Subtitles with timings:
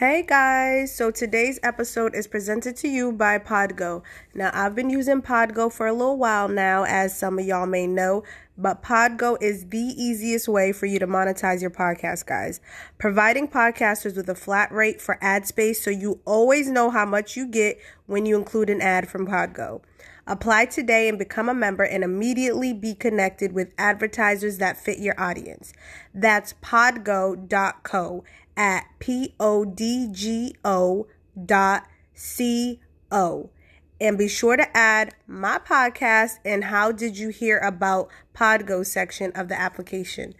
[0.00, 4.02] Hey guys, so today's episode is presented to you by Podgo.
[4.32, 7.86] Now, I've been using Podgo for a little while now, as some of y'all may
[7.86, 8.24] know,
[8.56, 12.62] but Podgo is the easiest way for you to monetize your podcast, guys.
[12.96, 17.36] Providing podcasters with a flat rate for ad space so you always know how much
[17.36, 19.82] you get when you include an ad from Podgo.
[20.26, 25.18] Apply today and become a member and immediately be connected with advertisers that fit your
[25.20, 25.72] audience.
[26.14, 28.24] That's podgo.co
[28.56, 29.36] at P-O-D-G-O
[31.46, 33.50] dot C-O.
[34.00, 39.30] And be sure to add my podcast and how did you hear about Podgo section
[39.32, 40.34] of the application.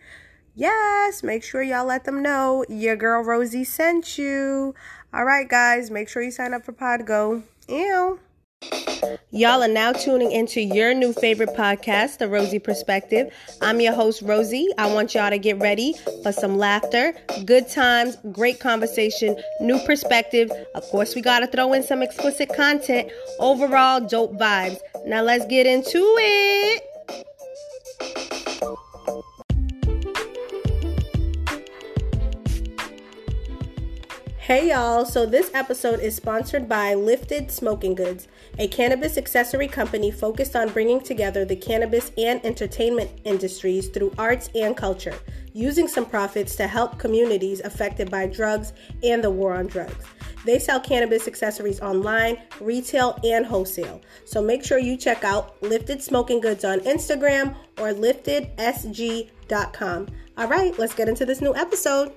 [0.55, 4.75] Yes, make sure y'all let them know your girl Rosie sent you.
[5.13, 7.43] All right, guys, make sure you sign up for Podgo.
[7.69, 8.21] Ew.
[9.31, 13.33] Y'all are now tuning into your new favorite podcast, The Rosie Perspective.
[13.63, 14.69] I'm your host, Rosie.
[14.77, 17.15] I want y'all to get ready for some laughter,
[17.45, 20.51] good times, great conversation, new perspective.
[20.75, 23.11] Of course, we got to throw in some explicit content.
[23.39, 24.79] Overall, dope vibes.
[25.07, 26.83] Now, let's get into it.
[34.51, 38.27] Hey y'all, so this episode is sponsored by Lifted Smoking Goods,
[38.61, 44.51] a cannabis accessory company focused on bringing together the cannabis and entertainment industries through arts
[44.55, 45.15] and culture,
[45.55, 50.05] using some profits to help communities affected by drugs and the war on drugs.
[50.45, 54.03] They sell cannabis accessories online, retail, and wholesale.
[54.27, 60.09] So make sure you check out Lifted Smoking Goods on Instagram or liftedsg.com.
[60.37, 62.13] All right, let's get into this new episode.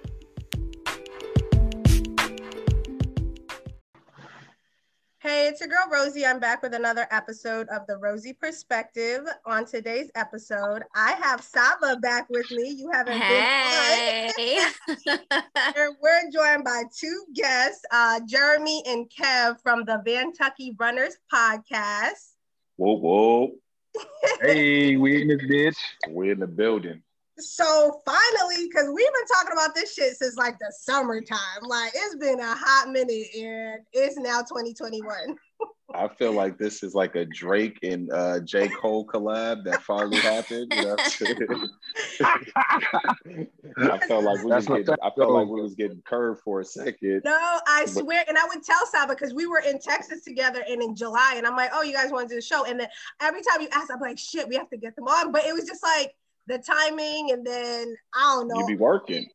[5.33, 6.27] Hey, it's your girl Rosie.
[6.27, 9.25] I'm back with another episode of the Rosie Perspective.
[9.47, 12.69] On today's episode, I have Saba back with me.
[12.69, 14.29] You haven't hey.
[14.37, 15.19] been on.
[16.03, 22.33] We're joined by two guests, uh, Jerromi and Kev from the Vantucky Runners podcast.
[22.75, 23.51] Whoa, whoa.
[24.43, 25.77] hey, we in this bitch.
[26.09, 27.01] We're in the building.
[27.39, 31.63] So finally, because we've been talking about this shit since like the summertime.
[31.63, 35.35] Like it's been a hot minute and it's now 2021.
[35.95, 38.67] I feel like this is like a Drake and uh, J.
[38.67, 40.73] Cole collab that finally happened.
[40.75, 40.95] You know
[43.77, 46.65] I felt like we was getting, I felt like we was getting curved for a
[46.65, 47.21] second.
[47.25, 50.81] No, I swear, and I would tell Saba because we were in Texas together and
[50.81, 52.65] in July, and I'm like, oh, you guys want to do the show?
[52.65, 52.87] And then
[53.21, 55.31] every time you ask, I'm like, shit, we have to get them on.
[55.31, 56.15] But it was just like
[56.47, 58.59] the timing, and then I don't know.
[58.59, 59.27] You be working.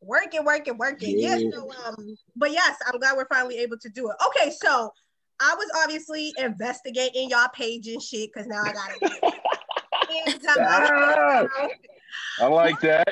[0.00, 1.18] Working, working, working.
[1.18, 1.36] Yeah.
[1.36, 1.50] yeah.
[1.52, 4.16] So, um, but yes, I'm glad we're finally able to do it.
[4.28, 4.92] Okay, so
[5.40, 9.34] I was obviously investigating y'all page and shit because now I got it.
[10.48, 11.46] Uh,
[12.40, 13.06] I like that.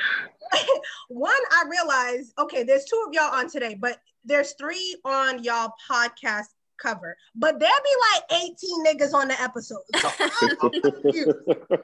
[1.08, 5.72] One, I realized, okay, there's two of y'all on today, but there's three on y'all
[5.90, 6.46] podcast
[6.80, 7.16] cover.
[7.34, 9.82] But there be like 18 niggas on the episode.
[9.96, 11.82] So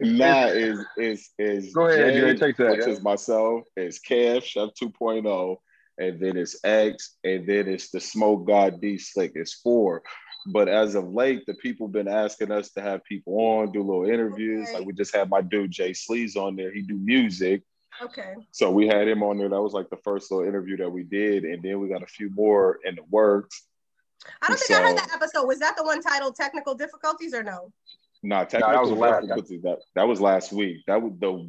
[0.00, 2.78] nah, is is is go ahead, Jay, take that.
[2.78, 5.56] Which is myself, it's Kev Chef 2.0,
[5.98, 9.32] and then it's X, and then it's the Smoke God D Slick.
[9.34, 10.02] It's four.
[10.46, 14.04] But as of late, the people been asking us to have people on, do little
[14.04, 14.68] interviews.
[14.68, 14.78] Okay.
[14.78, 16.72] Like we just had my dude Jay Sleaze on there.
[16.72, 17.62] He do music.
[18.02, 18.34] Okay.
[18.50, 19.48] So we had him on there.
[19.48, 22.06] That was like the first little interview that we did, and then we got a
[22.06, 23.66] few more in the works.
[24.42, 25.46] I don't think so, I heard that episode.
[25.46, 27.72] Was that the one titled "Technical Difficulties" or no?
[28.24, 30.78] Nah, technical no, that was last, that, that was last week.
[30.86, 31.46] That was the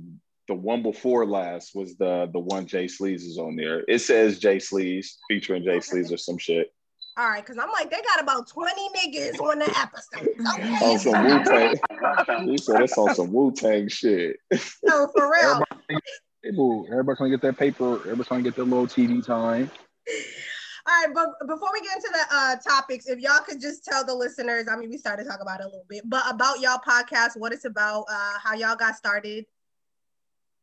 [0.47, 3.83] the one before last was the the one Jay Sleaze is on there.
[3.87, 6.71] It says Jay Sleaze featuring Jay Sleaze or some shit.
[7.17, 10.27] All right, because I'm like, they got about 20 niggas on the episode.
[10.53, 10.85] Okay.
[10.85, 12.47] on some Wu Tang.
[12.49, 14.35] he said it's on some Wu Tang shit.
[14.83, 15.63] No, for real.
[16.43, 19.71] Everybody, everybody's gonna get that paper, everybody's gonna get their little TV time.
[20.87, 24.05] All right, but before we get into the uh, topics, if y'all could just tell
[24.05, 26.59] the listeners, I mean, we started to talk about it a little bit, but about
[26.59, 29.45] y'all podcast, what it's about, uh, how y'all got started.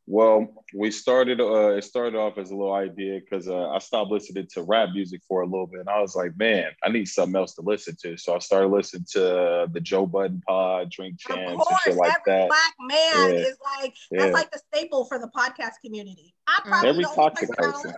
[0.07, 1.41] Well, we started.
[1.41, 4.91] Uh, it started off as a little idea because uh, I stopped listening to rap
[4.93, 7.63] music for a little bit, and I was like, "Man, I need something else to
[7.63, 11.79] listen to." So I started listening to the Joe Budden Pod, Drink Champs, course, and
[11.85, 12.49] shit like every that.
[12.49, 13.41] Black man yeah.
[13.41, 14.33] is like that's yeah.
[14.33, 16.35] like the staple for the podcast community.
[16.49, 17.95] I probably every toxic person.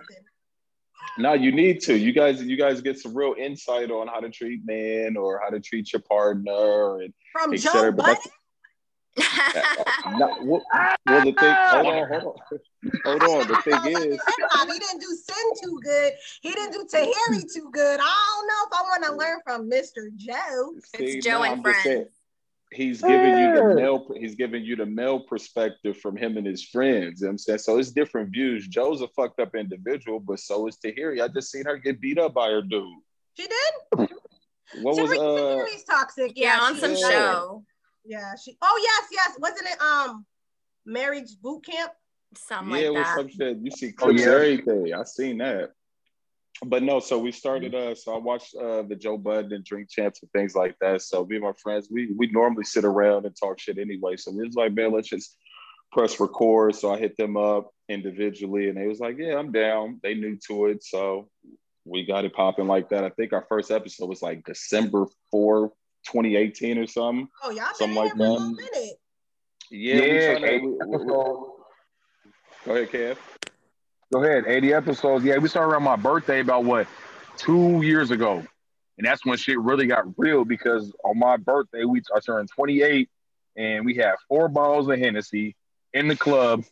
[1.17, 1.97] No, you need to.
[1.97, 5.49] You guys, you guys get some real insight on how to treat men or how
[5.49, 8.17] to treat your partner and from Joe Budden.
[10.17, 10.61] no, well,
[11.05, 12.59] well, the thing, hold on, hold on,
[13.05, 13.47] hold on.
[13.47, 14.19] The thing is,
[14.65, 16.13] he didn't do Cyn too good.
[16.41, 17.99] He didn't do Tahiry too good.
[18.01, 20.13] I don't know if I want to learn from Mr.
[20.17, 20.73] Joe.
[20.99, 22.09] It's Joe and friends.
[22.71, 26.63] He's giving you the male he's giving you the male perspective from him and his
[26.63, 27.21] friends.
[27.21, 27.59] You know what I'm saying?
[27.59, 28.67] So it's different views.
[28.67, 31.21] Joe's a fucked up individual, but so is Tahiry.
[31.21, 32.83] I just seen her get beat up by her dude.
[33.37, 34.09] She did?
[34.81, 36.31] What was Tahiry- uh Tahiry's toxic.
[36.35, 36.99] Yeah, Yeah, on some is.
[36.99, 37.63] show.
[38.03, 39.37] Yeah, she oh yes, yes.
[39.39, 40.25] Wasn't it um
[40.85, 41.91] marriage boot camp?
[42.35, 43.15] Something yeah, it like was that.
[43.15, 43.57] some shit.
[43.61, 44.25] You see Oh, yeah.
[44.25, 44.93] everything.
[44.93, 45.71] I seen that.
[46.63, 49.89] But no, so we started uh so I watched uh the Joe Budden and drink
[49.89, 51.01] champs and things like that.
[51.01, 54.15] So me and my friends, we we normally sit around and talk shit anyway.
[54.15, 55.37] So we was like, man, let's just
[55.91, 56.75] press record.
[56.75, 59.99] So I hit them up individually and they was like, Yeah, I'm down.
[60.01, 60.83] They knew to it.
[60.83, 61.29] So
[61.83, 63.03] we got it popping like that.
[63.03, 65.69] I think our first episode was like December 4,
[66.07, 67.27] 2018 or something.
[67.43, 68.55] Oh, y'all Something like here a that.
[68.55, 68.95] minute.
[69.69, 71.49] Yeah, we Yeah, tryna- eight we- we- we- episodes.
[72.65, 73.17] go ahead, Kev.
[74.13, 75.25] Go ahead, 80 episodes.
[75.25, 76.87] Yeah, we started around my birthday about what,
[77.37, 78.43] two years ago.
[78.97, 83.09] And that's when shit really got real because on my birthday, we I turned 28
[83.57, 85.55] and we had four bottles of Hennessy
[85.93, 86.63] in the club.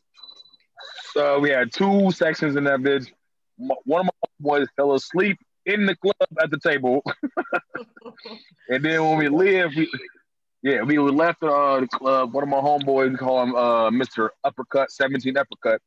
[1.14, 3.08] So we had two sections in that bitch.
[3.58, 7.04] One of my boys fell asleep in the club at the table.
[8.70, 9.92] and then when we lived, we,
[10.62, 12.34] yeah, we left uh, the club.
[12.34, 14.30] One of my homeboys, we call him uh, Mr.
[14.44, 15.82] Uppercut, 17 Uppercut.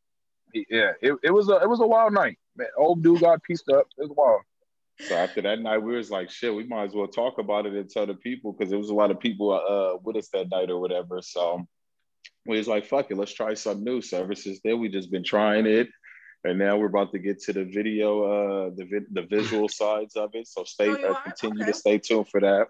[0.70, 2.38] Yeah, it, it was a it was a wild night.
[2.56, 3.86] Man, old dude got pieced up.
[3.98, 4.42] It was wild.
[5.08, 7.74] So after that night, we was like, shit, we might as well talk about it
[7.74, 10.48] and tell the people because there was a lot of people uh, with us that
[10.50, 11.20] night or whatever.
[11.20, 11.66] So
[12.46, 14.00] we was like, fuck it, let's try something new.
[14.00, 15.88] So ever since then, we just been trying it.
[16.44, 20.16] And now we're about to get to the video, uh, the vi- the visual sides
[20.16, 20.46] of it.
[20.48, 21.72] So stay, Oh, uh, continue Okay.
[21.72, 22.68] to stay tuned for that.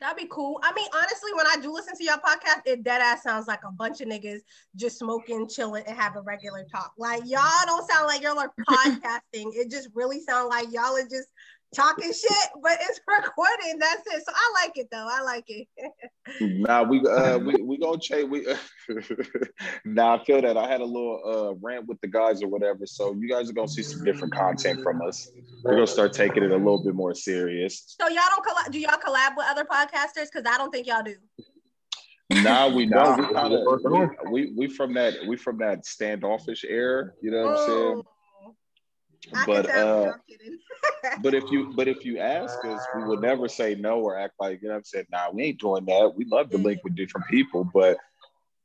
[0.00, 0.60] That'd be cool.
[0.62, 3.60] I mean, honestly, when I do listen to your podcast, it dead ass sounds like
[3.66, 4.40] a bunch of niggas
[4.76, 6.92] just smoking, chilling, and having regular talk.
[6.98, 9.54] Like y'all don't sound like y'all are podcasting.
[9.54, 11.28] It just really sounds like y'all are just
[11.74, 13.80] talking shit, but it's recorded.
[13.80, 14.24] That's it.
[14.24, 15.08] So I like it though.
[15.10, 15.68] I like it.
[16.40, 18.30] Nah, we uh we we gonna change.
[18.30, 18.46] We
[19.84, 22.86] nah, I feel that I had a little uh rant with the guys or whatever.
[22.86, 25.30] So you guys are gonna see some different content from us.
[25.62, 27.94] We're gonna start taking it a little bit more serious.
[28.00, 28.72] So y'all don't collab?
[28.72, 30.28] Do y'all collab with other podcasters?
[30.32, 31.16] Because I don't think y'all do.
[32.42, 33.18] Nah, we Nah, don't.
[33.18, 37.10] We, kinda, we, we we from that we from that standoffish era.
[37.20, 38.02] You know what I'm saying?
[39.32, 40.12] I But uh,
[41.22, 44.34] but if you but if you ask us, we would never say no or act
[44.38, 45.06] like you know I'm saying.
[45.10, 46.12] Nah, we ain't doing that.
[46.14, 47.98] We love to link with different people, but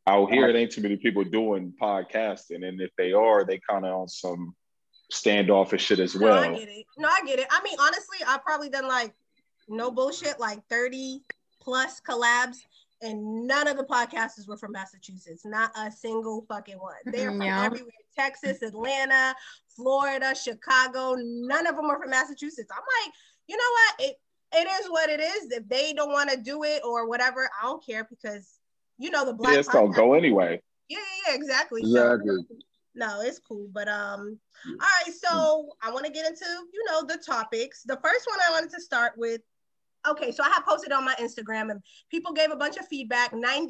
[0.07, 3.85] out here it ain't too many people doing podcasting, and if they are, they kind
[3.85, 4.55] of on some
[5.11, 6.55] standoffish shit as No, I well.
[6.55, 6.85] get it.
[6.97, 7.47] No, I get it.
[7.49, 9.13] I mean, honestly, I've probably done like
[9.67, 11.21] no bullshit, like 30
[11.61, 12.57] plus collabs,
[13.01, 15.45] and none of the podcasters were from Massachusetts.
[15.45, 16.95] Not a single fucking one.
[17.05, 17.63] They're from Yeah.
[17.63, 19.35] everywhere Texas, Atlanta,
[19.75, 21.15] Florida, Chicago.
[21.17, 22.69] None of them are from Massachusetts.
[22.71, 23.13] I'm like,
[23.47, 24.09] you know what?
[24.09, 24.15] It
[24.51, 25.51] it is what it is.
[25.51, 28.59] If they don't want to do it or whatever, I don't care because
[28.97, 30.61] you know the black Yeah, it's gonna go anyway.
[30.89, 31.83] Yeah, yeah, yeah, exactly.
[31.83, 32.45] So Exactly.
[32.95, 33.67] no, it's cool.
[33.71, 35.13] But um, all right.
[35.13, 37.83] So I want to get into you know the topics.
[37.83, 39.41] The first one I wanted to start with.
[40.07, 43.33] Okay, so I have posted on my Instagram and people gave a bunch of feedback.
[43.33, 43.65] 95%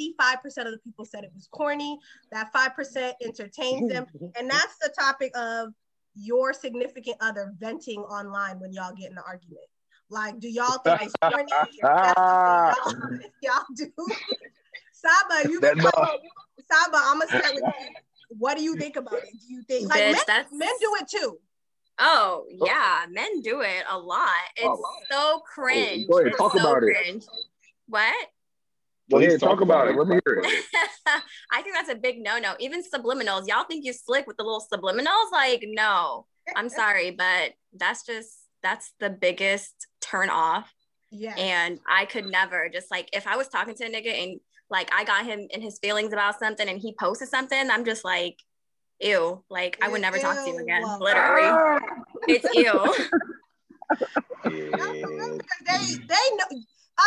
[0.46, 1.98] of the people said it was corny.
[2.32, 4.06] That 5% entertains them.
[4.38, 5.70] And that's the topic of
[6.16, 9.66] your significant other venting online when y'all get in an argument.
[10.10, 11.44] Like, do y'all think it's corny?
[11.44, 13.92] Is that y'all, y'all do?
[14.92, 15.80] Saba, you can.
[15.80, 17.96] Saba, I'm gonna start with you.
[18.38, 19.32] What do you think about it?
[19.32, 21.40] Do you think like Bitch, men, men do it too?
[22.00, 24.30] Oh, oh yeah, men do it a lot.
[24.56, 26.08] It's so cringe.
[26.10, 27.26] Go ahead, It's talk so about it.
[27.88, 28.28] What?
[29.12, 29.96] Go Please ahead, talk about it.
[29.96, 30.66] Let me hear it.
[31.52, 32.54] I think that's a big no-no.
[32.60, 33.48] Even subliminals.
[33.48, 35.32] Y'all think you slick with the little subliminals?
[35.32, 36.28] Like, no.
[36.56, 40.72] I'm sorry, but that's just that's the biggest turn off.
[41.12, 41.34] Yeah.
[41.36, 44.40] And I could never just like if I was talking to a nigga and
[44.70, 48.06] like I got him in his feelings about something and he posted something, I'm just
[48.06, 48.38] like,
[49.00, 49.44] ew.
[49.50, 50.82] Like I would never talk to you again.
[50.82, 50.98] Ew.
[51.00, 51.80] Literally.
[52.28, 52.96] It's ew.
[54.46, 54.94] Yeah.
[55.66, 56.62] they they know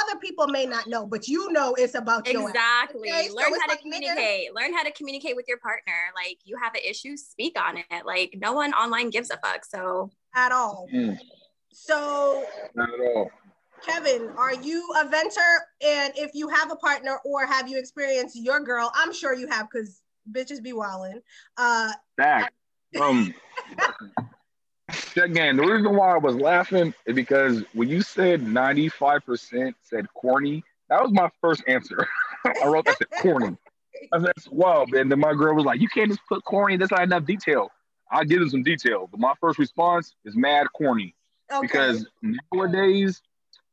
[0.09, 2.49] other people may not know, but you know it's about your.
[2.49, 3.09] Exactly.
[3.11, 4.55] Okay, Learn it's how to like, nigga- communicate.
[4.55, 5.93] Learn how to communicate with your partner.
[6.15, 8.07] Like you have an issue, speak on it.
[8.07, 9.65] Like no one online gives a fuck.
[9.65, 10.89] So at all.
[10.93, 11.19] Mm,
[11.73, 12.45] So
[12.75, 13.31] not at all.
[13.87, 15.41] Kevin, are you a venter?
[15.85, 19.49] And if you have a partner or have you experienced your girl, I'm sure you
[19.49, 21.23] have because bitches be wildin'.
[21.57, 22.53] Uh Back.
[23.01, 23.35] Um,
[25.17, 30.63] again, the reason why I was laughing is because when you said 95% said corny,
[30.89, 32.07] that was my first answer.
[32.45, 33.57] I wrote that said corny.
[34.13, 34.93] I said, that's wild.
[34.95, 36.77] And then my girl was like, you can't just put corny.
[36.77, 37.71] That's not enough detail.
[38.11, 39.09] I'll give them some detail.
[39.11, 41.15] But my first response is mad corny
[41.51, 41.63] okay.
[41.63, 42.07] because
[42.53, 43.23] nowadays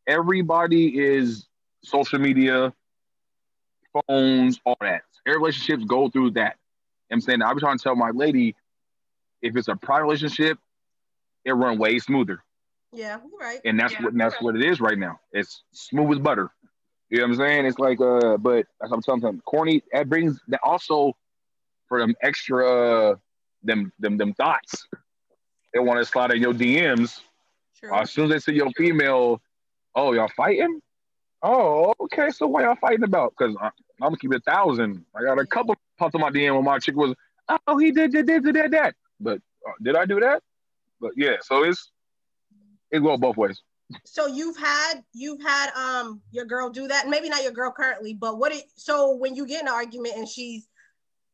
[0.07, 1.47] everybody is
[1.83, 2.73] social media.
[4.07, 5.01] phones, all that.
[5.25, 6.57] Every relationships go through that.
[7.11, 8.55] I'm saying I was trying to tell my lady,
[9.41, 10.59] if it's a private relationship,
[11.45, 12.43] it run way smoother.
[12.91, 13.59] Yeah, right.
[13.65, 14.43] And that's yeah, what that's right.
[14.43, 15.19] what it is right now.
[15.31, 16.51] It's smooth as butter.
[17.09, 17.65] You know what I'm saying?
[17.65, 19.83] It's like uh, but as I'm telling them, corny.
[19.93, 21.15] That brings that also
[21.87, 23.19] for them extra
[23.63, 24.87] them them them thoughts.
[25.73, 27.19] They want to slide in your DMs.
[27.79, 27.93] Sure.
[27.93, 29.41] Uh, as soon as they see your female,
[29.95, 30.81] oh y'all fighting?
[31.41, 32.29] Oh, okay.
[32.31, 33.33] So what y'all fighting about?
[33.37, 33.55] Because
[34.01, 35.05] I'm gonna keep it a thousand.
[35.15, 37.13] I got a couple popped on my DM when my chick was,
[37.67, 38.95] oh, he did, did, did, did that.
[39.19, 40.41] But uh, did I do that?
[41.01, 41.91] But yeah, so it's
[42.91, 43.61] it go both ways.
[44.05, 47.09] So you've had you've had um your girl do that.
[47.09, 50.15] Maybe not your girl currently, but what it so when you get in an argument
[50.15, 50.67] and she's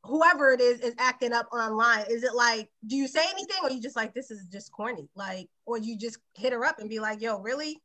[0.03, 3.71] whoever it is is acting up online, is it like do you say anything or
[3.71, 5.09] you just like this is just corny?
[5.15, 7.81] Like or you just hit her up and be like, yo, really?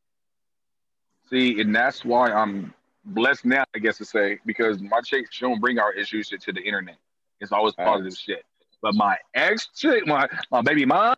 [1.28, 5.44] See, and that's why I'm blessed now, I guess to say, because my chick she
[5.44, 6.96] don't bring our issues to the internet.
[7.40, 8.44] It's always positive shit.
[8.82, 11.16] But my ex chick, my my baby mom.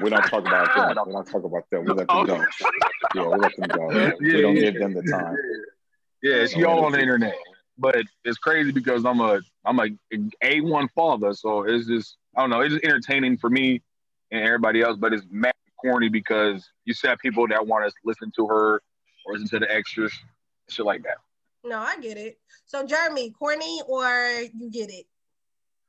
[0.00, 1.06] We don't talk about them.
[1.06, 1.84] We don't talk about them.
[1.84, 2.24] We let them oh.
[2.24, 2.44] go.
[3.14, 3.90] yeah, we let them go.
[3.90, 5.36] Yeah, we don't give them the time.
[6.22, 7.34] Yeah, she all on the internet.
[7.78, 9.88] But it's crazy because I'm a I'm a
[10.42, 12.60] A one father, so it's just I don't know.
[12.60, 13.82] It's just entertaining for me
[14.30, 18.32] and everybody else, but it's mad corny because you have people that want to listen
[18.36, 18.82] to her
[19.26, 20.12] or listen to the extras,
[20.72, 21.18] shit like that.
[21.64, 22.38] No, I get it.
[22.66, 25.06] So Jerromi, corny or you get it?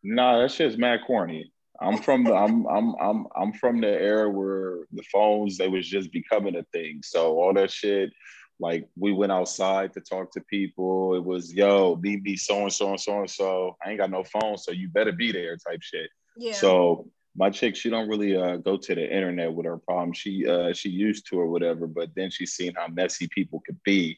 [0.03, 1.51] No, that shit's mad corny.
[1.81, 5.87] I'm from the I'm I'm I'm I'm from the era where the phones they was
[5.87, 7.01] just becoming a thing.
[7.03, 8.11] So all that shit,
[8.59, 11.15] like we went outside to talk to people.
[11.15, 13.75] It was yo, meet me so and so and so and so.
[13.83, 16.09] I ain't got no phone, so you better be there type shit.
[16.37, 16.53] Yeah.
[16.53, 20.13] So my chick, she don't really uh, go to the internet with her problem.
[20.13, 23.81] She uh, she used to or whatever, but then she's seen how messy people could
[23.83, 24.17] be.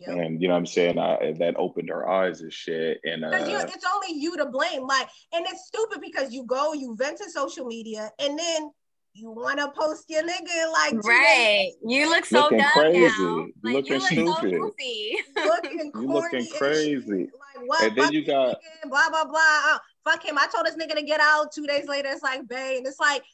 [0.00, 0.08] Yep.
[0.08, 0.98] And you know what I'm saying?
[0.98, 3.00] I, that opened her eyes and shit.
[3.04, 4.86] And uh, it's only you to blame.
[4.86, 8.70] Like, and it's stupid because you go, you vent to social media, and then
[9.14, 11.72] you want to post your nigga like right.
[11.82, 13.00] You look so looking dumb crazy.
[13.00, 13.46] now.
[13.62, 14.50] Like, looking you look stupid.
[14.50, 15.16] So goofy.
[15.36, 17.00] looking you looking crazy.
[17.08, 17.82] Like what?
[17.82, 19.40] And then you got blah blah blah.
[19.40, 20.36] Uh, fuck him.
[20.36, 21.50] I told this nigga to get out.
[21.52, 23.24] Two days later, it's like, babe, and it's like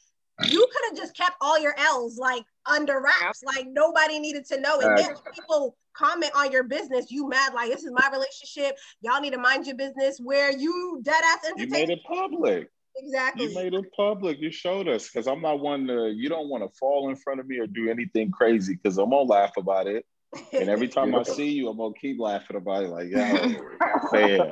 [0.49, 3.43] you could have just kept all your L's like under wraps.
[3.43, 4.79] Like nobody needed to know.
[4.79, 8.77] And then people comment on your business, you mad like this is my relationship.
[9.01, 10.19] Y'all need to mind your business.
[10.21, 12.69] Where you dead ass You made it public.
[12.95, 13.47] Exactly.
[13.47, 14.39] You made it public.
[14.39, 16.11] You showed us because I'm not one to.
[16.15, 19.09] You don't want to fall in front of me or do anything crazy because I'm
[19.09, 20.05] gonna laugh about it.
[20.51, 22.89] And every time I see you, I'm gonna keep laughing about it.
[22.89, 23.53] Like, yeah,
[24.11, 24.49] fair,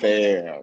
[0.00, 0.60] fair,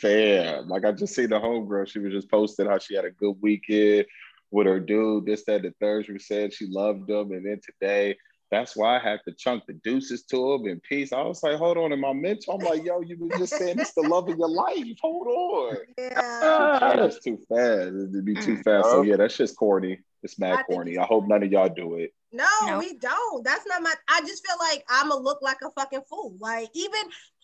[0.00, 0.62] fair.
[0.62, 1.88] Like I just see the homegirl.
[1.88, 4.06] She was just posting how she had a good weekend
[4.50, 5.26] with her dude.
[5.26, 6.06] This, that, the third.
[6.06, 8.16] She said she loved him, and then today
[8.50, 11.12] that's why I had to chunk the deuces to him in peace.
[11.12, 13.78] I was like, hold on, in my mental, I'm like, yo, you were just saying
[13.78, 14.96] it's the love of your life.
[15.02, 15.76] Hold on.
[15.98, 16.78] Yeah.
[16.96, 17.88] That's too fast.
[17.88, 18.64] It'd be too mm.
[18.64, 18.90] fast.
[18.90, 19.98] So yeah, that's just corny.
[20.22, 20.98] It's mad I corny.
[20.98, 22.14] I hope none of y'all do it.
[22.32, 23.44] No, no, we don't.
[23.44, 26.36] That's not my I just feel like I'ma look like a fucking fool.
[26.40, 27.00] Like even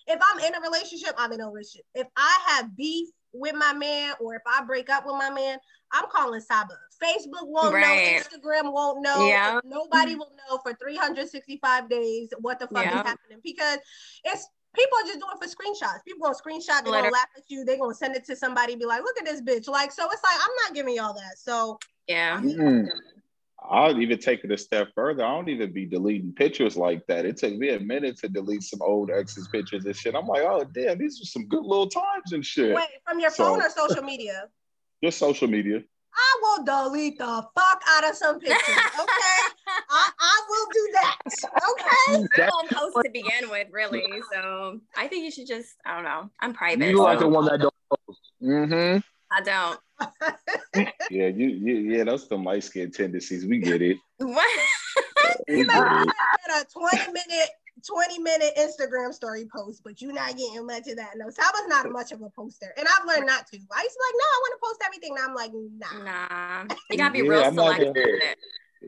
[0.07, 1.87] if I'm in a relationship, I'm in a relationship.
[1.95, 5.58] If I have beef with my man or if I break up with my man,
[5.92, 6.75] I'm calling Saba.
[7.02, 8.22] Facebook won't right.
[8.32, 9.26] know, Instagram won't know.
[9.26, 9.60] Yeah.
[9.64, 13.00] Nobody will know for 365 days what the fuck yeah.
[13.00, 13.78] is happening because
[14.25, 16.04] it's people are just doing for screenshots.
[16.04, 18.84] People gonna screenshot, they're gonna laugh at you, they're gonna send it to somebody, be
[18.84, 19.68] like, look at this bitch.
[19.68, 21.38] Like, so it's like I'm not giving y'all that.
[21.38, 22.40] So yeah.
[22.40, 22.88] Mm.
[23.69, 25.25] I'll even take it a step further.
[25.25, 27.25] I don't even be deleting pictures like that.
[27.25, 30.14] It took me a minute to delete some old exes pictures and shit.
[30.14, 32.75] I'm like, oh damn, these are some good little times and shit.
[32.75, 34.45] Wait, from your so, phone or social media?
[35.05, 35.83] Just social media.
[36.12, 38.59] I will delete the fuck out of some pictures.
[38.69, 39.40] Okay,
[39.90, 41.19] I, I will do that.
[41.71, 44.05] Okay, I don't post to begin with, really.
[44.33, 46.31] So I think you should just, I don't know.
[46.40, 46.85] I'm private.
[46.85, 47.02] You so.
[47.05, 48.21] like the one that don't post.
[48.43, 48.99] Mm-hmm.
[49.32, 49.80] I don't.
[51.10, 53.46] yeah, you, you, yeah, those the light skin tendencies.
[53.46, 53.96] We get it.
[54.18, 54.49] What?
[55.49, 56.04] you know, I
[56.46, 57.49] had a 20 minute
[57.87, 61.12] 20 minute Instagram story post, but you're not getting much of that.
[61.16, 62.75] No, Saba's not much of a poster.
[62.76, 63.56] And I've learned not to.
[63.56, 65.14] I used to be like, no, I want to post everything.
[65.14, 66.66] Now I'm like, nah.
[66.68, 66.75] Nah.
[66.90, 67.96] You gotta be yeah, real I'm selective.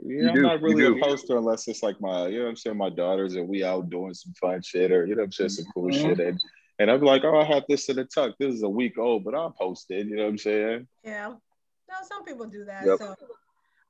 [0.04, 2.90] yeah, I'm not really a poster unless it's like my, you know I'm saying, my
[2.90, 5.84] daughters and we out doing some fun shit or, you know I'm saying, some cool
[5.84, 6.08] mm-hmm.
[6.08, 6.20] shit.
[6.20, 6.40] And,
[6.79, 8.37] and I'm like, oh, I have this in the tuck.
[8.38, 10.07] This is a week old, but I'll post it.
[10.07, 10.88] You know what I'm saying?
[11.05, 11.29] Yeah.
[11.29, 12.87] No, some people do that.
[12.87, 12.99] Yep.
[12.99, 13.14] So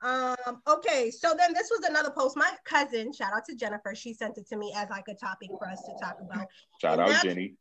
[0.03, 2.37] um, okay, so then this was another post.
[2.37, 5.51] My cousin, shout out to Jennifer, she sent it to me as like a topic
[5.59, 6.49] for us to talk about.
[6.81, 7.55] Shout and out Jenny.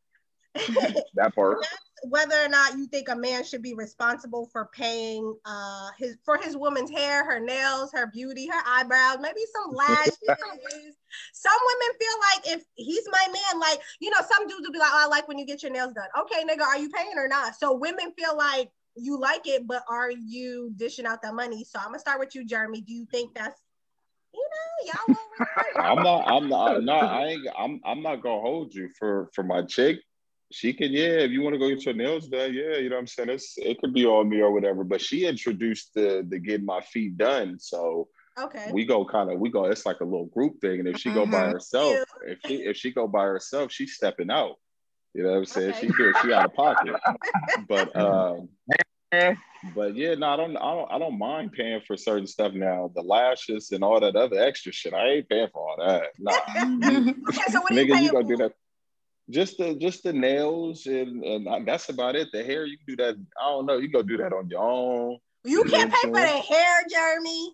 [1.15, 1.58] that part.
[2.03, 6.38] whether or not you think a man should be responsible for paying uh his for
[6.38, 10.17] his woman's hair, her nails, her beauty, her eyebrows, maybe some lashes.
[11.34, 14.79] some women feel like if he's my man, like you know, some dudes will be
[14.79, 16.08] like, oh, I like when you get your nails done.
[16.22, 17.55] Okay, nigga, are you paying or not?
[17.55, 21.63] So women feel like you like it, but are you dishing out that money?
[21.63, 22.86] So I'm gonna start with you, Jerromi.
[22.86, 23.60] Do you think that's
[24.34, 25.17] you know, y'all
[25.79, 29.29] I'm not I'm not I'm not I ain't I'm I'm not gonna hold you for
[29.34, 30.00] for my chick.
[30.51, 32.96] She can, yeah, if you want to go get your nails done, yeah, you know
[32.96, 33.29] what I'm saying?
[33.29, 34.84] It's it could be on me or whatever.
[34.84, 37.58] But she introduced the the get my feet done.
[37.60, 40.79] So okay, we go kind of we go, it's like a little group thing.
[40.79, 41.53] And if she go by Mhm.
[41.53, 44.55] herself, if she if she go by herself, she's stepping out.
[45.13, 45.70] You know what I'm saying?
[45.72, 45.88] Okay.
[45.88, 46.96] She good, she out of pocket.
[47.67, 48.50] But um
[49.63, 52.91] but yeah, no, I don't, I don't, I don't mind paying for certain stuff now.
[52.96, 56.08] The lashes and all that other extra shit, I ain't paying for all that.
[56.17, 56.31] Nah,
[56.84, 57.13] okay.
[57.48, 58.29] So what are you nigga, paying you gonna for?
[58.29, 58.53] do that?
[59.32, 62.28] Just the, just the nails and and uh, that's about it.
[62.32, 63.16] The hair, you can do that.
[63.42, 63.78] I don't know.
[63.78, 65.18] You go do that on your own.
[65.44, 67.48] You can't pay for the hair, Jerromi.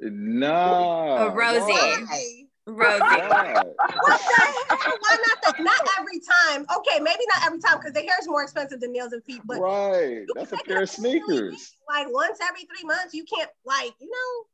[0.00, 1.58] Nah, Oh, Rosie.
[1.72, 2.04] why?
[2.06, 2.42] Why?
[2.66, 3.04] Rosie.
[3.04, 3.64] Why?
[4.00, 4.34] What the
[4.78, 4.98] hell?
[5.00, 5.56] Why not?
[5.56, 6.66] The, not every time.
[6.78, 9.40] Okay, maybe not every time because the hair is more expensive than nails and feet.
[9.46, 11.76] But Right, that's a pair of take it every week, sneakers.
[11.88, 14.44] Like once every three months, you can't like you know.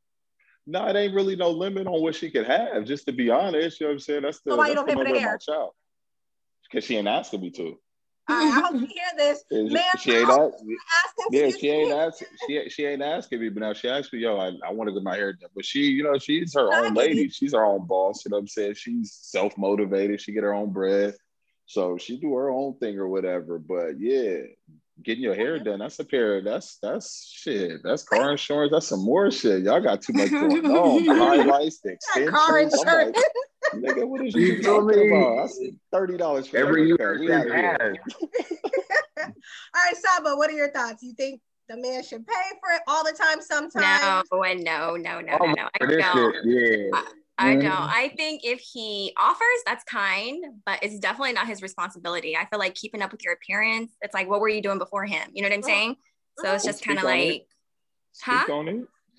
[0.65, 2.85] No, it ain't really no limit on what she could have.
[2.85, 4.21] Just to be honest, you know what I'm saying.
[4.23, 5.31] That's the So why you that's don't pay for the mother of hair?
[5.33, 5.71] my child.
[6.73, 7.77] Because she ain't asking me to.
[8.27, 9.83] Right, I hope you hear this, Is- man.
[9.99, 12.27] she ain't I ask, hope you ask him to Yeah, she ain't asking.
[12.47, 14.93] She she ain't asking me, but now she asked me, yo, I, I want to
[14.93, 15.49] get my hair done.
[15.55, 17.29] But she, you know, she's her own lady.
[17.29, 18.25] She's her own boss.
[18.25, 18.73] You know what I'm saying?
[18.75, 20.19] She's self motivated.
[20.19, 21.13] She get her own bread,
[21.67, 23.59] so she do her own thing or whatever.
[23.59, 24.37] But yeah,
[25.03, 26.37] getting your hair done, that's a pair.
[26.37, 27.81] Of, that's that's shit.
[27.83, 28.71] That's car insurance.
[28.71, 29.63] That's some more shit.
[29.63, 31.05] Y'all got too much going on.
[31.05, 33.17] Highlights, That car insurance.
[33.81, 35.09] Like, nigga, what is You you feel talking me?
[35.09, 35.37] about?
[35.37, 35.59] That's
[35.91, 37.19] thirty dollars for Every your year haircut.
[37.19, 37.77] We out of here.
[37.81, 37.97] has.
[39.75, 41.03] All right, Saba, what are your thoughts?
[41.03, 43.41] You think the man should pay for it all the time?
[43.41, 44.27] Sometimes.
[44.31, 45.69] No, and no, no, no, no, I'm no.
[45.81, 46.33] I don't.
[46.35, 47.01] shit, yeah.
[47.39, 47.61] I Mhm.
[47.61, 47.89] don't.
[47.89, 52.37] I think if he offers, that's kind, but it's definitely not his responsibility.
[52.37, 55.05] I feel like keeping up with your appearance, it's like, what were you doing before
[55.05, 55.29] him?
[55.33, 55.65] You know what I'm Mhm.
[55.65, 55.95] saying?
[56.37, 57.27] So it's just kind of speak it.
[57.27, 57.47] like,
[58.11, 58.45] Speak Huh?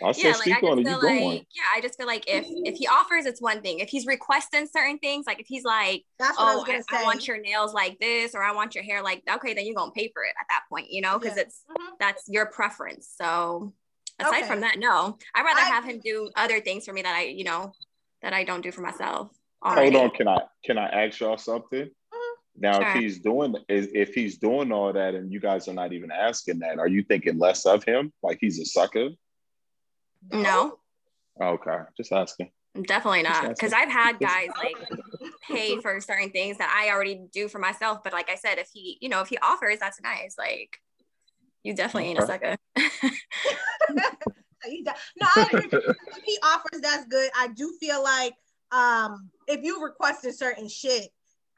[0.01, 0.11] On it.
[0.11, 0.85] I said yeah, like I speak just on it.
[0.85, 1.25] feel You going?
[1.29, 3.81] like, yeah, I just feel like if if he offers, it's one thing.
[3.81, 6.66] If he's requesting certain things, like if he's like, That's what I oh, was I,
[6.66, 6.97] gonna say.
[6.99, 9.75] I want your nails like this, or I want your hair like, okay, then you're
[9.75, 11.42] gonna pay for it at that point, you know, because Yeah.
[11.42, 11.92] it's Mhm.
[11.99, 13.09] that's your preference.
[13.16, 13.73] So
[14.18, 14.47] aside Okay.
[14.47, 17.23] from that, no, I'd rather I have him do other things for me that I,
[17.25, 17.73] you know,
[18.23, 19.31] that I don't do for myself.
[19.62, 19.97] Hold Already.
[19.97, 21.85] on, can I can I ask y'all something?
[21.87, 22.35] Mhm.
[22.57, 22.88] Now, Sure.
[22.88, 26.11] if he's doing is if he's doing all that and you guys are not even
[26.11, 28.12] asking that, are you thinking less of him?
[28.23, 29.11] Like he's a sucker?
[30.33, 30.79] No,
[31.41, 32.51] Okay, just asking.
[32.83, 33.49] definitely not.
[33.49, 33.73] Because.
[33.73, 34.77] I've had guys like
[35.49, 38.03] pay for certain things that I already do for myself.
[38.03, 40.37] But like I said, if he, you know, if he offers, that's nice.
[40.39, 40.79] Like
[41.63, 42.57] you definitely ain't a sucker.
[44.67, 45.69] No, I agree.
[45.73, 47.31] if he offers, that's good.
[47.37, 48.33] I do feel like
[48.73, 51.09] um, if you requested certain shit,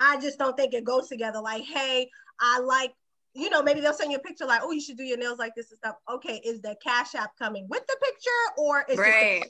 [0.01, 1.41] I just don't think it goes together.
[1.41, 2.93] Like, hey, I like,
[3.37, 5.39] you know, maybe they'll send you a picture like, oh, you should do your nails
[5.39, 5.97] like this and stuff.
[6.11, 9.45] Okay, is the cash app coming with the picture or is right.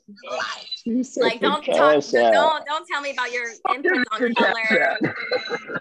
[0.85, 4.99] Just Like don't talk, don't don't tell me about your inputs on color.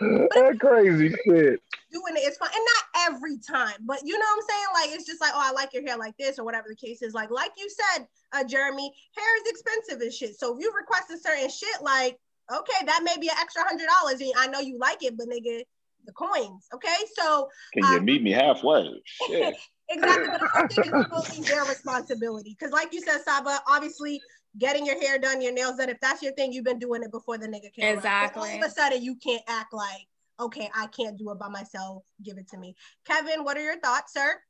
[0.00, 1.62] that crazy shit.
[1.92, 2.14] doing.
[2.16, 4.66] It's fun, and not every time, but you know what I'm saying.
[4.74, 7.02] Like it's just like, oh, I like your hair like this, or whatever the case
[7.02, 7.14] is.
[7.14, 10.38] Like, like you said, uh, Jerromi, hair is expensive and shit.
[10.38, 12.18] So if you requested certain shit, like,
[12.52, 15.28] okay, that may be an extra hundred dollars, and I know you like it, but
[15.28, 15.62] nigga,
[16.06, 16.94] the coins, okay?
[17.18, 19.02] So Can you um, meet me halfway?
[19.88, 22.56] Exactly, but I don't think it's totally their responsibility.
[22.58, 24.20] Because, like you said, Saba, obviously.
[24.58, 25.90] Getting your hair done, your nails done.
[25.90, 27.84] If that's your thing, you've been doing it before the nigga came.
[27.84, 27.98] around.
[27.98, 28.50] Exactly.
[28.50, 30.08] all of a sudden, you can't act like,
[30.40, 32.04] okay, I can't do it by myself.
[32.22, 32.74] Give it to me.
[33.06, 34.40] Kevin, what are your thoughts, sir?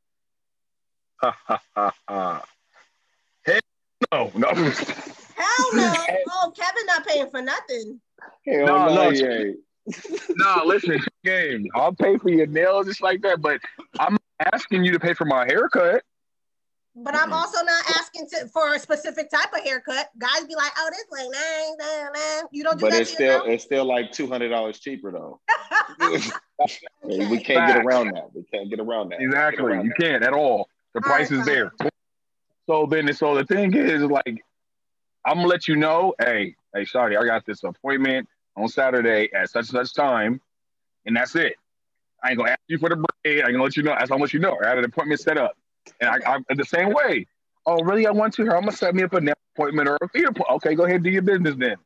[3.47, 3.61] Hell
[4.12, 4.49] no, no.
[5.37, 5.95] Hell no.
[6.29, 8.01] Oh, Kevin not paying for nothing.
[8.47, 9.55] Hell No, no, no,
[9.87, 10.37] he ain't.
[10.37, 11.68] no, listen, game.
[11.75, 13.61] I'll pay for your nails just like that, but
[13.99, 14.16] I'm
[14.53, 16.03] asking you to pay for my haircut.
[16.99, 20.09] But I'm also not asking to, for a specific type of haircut.
[20.16, 22.49] Guys be like, oh, this way, nah, nah, nah.
[22.53, 24.79] You don't do But that it's to your still it's still like two hundred dollars
[24.79, 25.40] cheaper though.
[27.07, 28.35] Hey, we can't get around that.
[28.35, 29.20] We can't get around that.
[29.20, 29.62] Exactly.
[29.62, 30.03] around You that.
[30.03, 30.70] can't at all.
[30.94, 31.70] The All price right, is there.
[32.66, 34.42] So then, so the thing is, like,
[35.27, 39.51] I'm gonna let you know, hey, hey, sorry, I got this appointment on Saturday at
[39.51, 40.40] such and such time,
[41.05, 41.55] and that's it.
[42.25, 43.09] I ain't gonna ask you for the break.
[43.25, 43.95] I ain't gonna let you know.
[43.99, 44.59] That's how much you know.
[44.64, 45.57] I had an appointment set up,
[46.01, 46.19] and I,
[46.51, 47.27] I the same way.
[47.66, 48.07] Oh, really?
[48.07, 48.45] I want to.
[48.47, 48.57] Her.
[48.57, 50.51] I'm gonna set me up an appointment or a feet appointment.
[50.57, 51.77] Okay, go ahead and do your business then.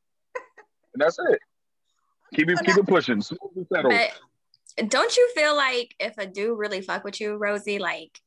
[0.92, 1.38] And that's it.
[2.34, 3.20] Keep it, keep it pushing.
[3.20, 3.94] Smooth and settled.
[3.94, 8.20] But don't you feel like if a dude really fuck with you, Rosie, like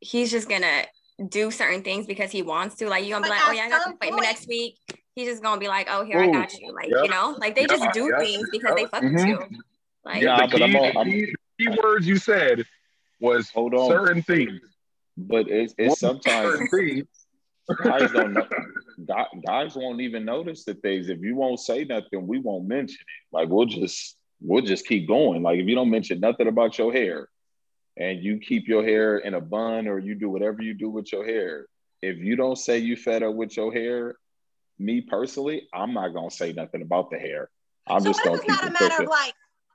[0.00, 0.84] he's just gonna
[1.28, 2.88] do certain things because he wants to?
[2.88, 4.48] Like you gonna be But like, oh yeah, I got an some appointment point- next
[4.48, 4.76] week.
[5.18, 7.56] He's just gonna be like, oh here I got you, like yep, you know, like
[7.56, 9.26] they yep, just do yep, things because they fuck with mhm.
[9.26, 9.40] you.
[10.04, 12.64] Like Yeah, the but I'm key, all- I'm- key, the key words you said
[13.18, 13.88] was Hold on.
[13.88, 14.60] certain things.
[15.16, 16.60] But it's, it's sometimes
[17.82, 18.46] guys don't know.
[19.04, 21.08] Guys, guys won't even notice the things.
[21.08, 23.34] If you won't say nothing, we won't mention it.
[23.34, 25.42] Like we'll just we'll just keep going.
[25.42, 27.28] Like if you don't mention nothing about your hair,
[27.96, 31.12] and you keep your hair in a bun or you do whatever you do with
[31.12, 31.66] your hair,
[32.02, 34.14] if you don't say you fed up with your hair,
[34.78, 37.50] me personally, I'm not gonna say nothing about the hair.
[37.86, 39.34] I'm so just gonna keep not a matter of like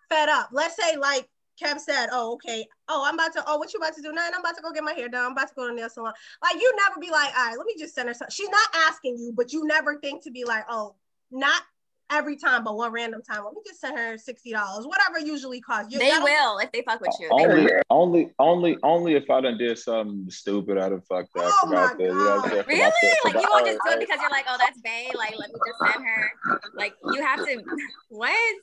[0.09, 0.49] fed up?
[0.51, 1.27] Let's say like
[1.61, 2.67] Kev said, "Oh, okay.
[2.87, 3.43] Oh, I'm about to.
[3.45, 4.11] Oh, what you about to do?
[4.11, 4.33] Nothing.
[4.33, 5.25] I'm about to go get my hair done.
[5.25, 7.57] I'm about to go to the nail salon." Like you never be like, "All right,
[7.57, 10.31] let me just send her something." She's not asking you, but you never think to
[10.31, 10.95] be like, "Oh,
[11.31, 11.61] not
[12.09, 13.43] every time, but one random time.
[13.43, 16.81] Let me just send her sixty dollars, whatever usually costs." You, they will if they
[16.81, 17.29] fuck with you.
[17.31, 21.43] Only, only, only, only if I done did something stupid, I done fucked up.
[21.45, 22.51] Oh forgot my the, you know what I'm God.
[22.51, 22.63] saying?
[22.67, 22.91] Really?
[22.91, 25.11] Forgot the- Like you won't just do it because you're like, oh, that's Bay.
[25.17, 26.31] Like, let me just send her.
[26.75, 27.63] Like you have to.
[28.09, 28.55] What?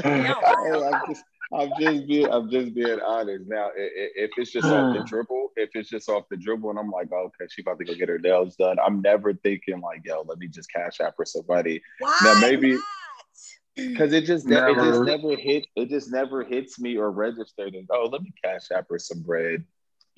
[0.05, 0.35] No.
[0.41, 3.45] Hey, I'm just, I'm just being, I'm just being honest.
[3.47, 5.07] Now, i- i- if it's just off the hmm.
[5.07, 7.85] dribble, if it's just off the dribble, and I'm like, oh, okay, she about to
[7.85, 8.79] go get her nails done.
[8.85, 12.81] I'm never thinking like, yo, let me just cash app for somebody, Why Now, maybe-
[13.77, 15.05] because it just, ne- it just Never.
[15.05, 17.75] never hit, it just never hits me or registered.
[17.75, 19.65] And oh, let me cash app for some bread.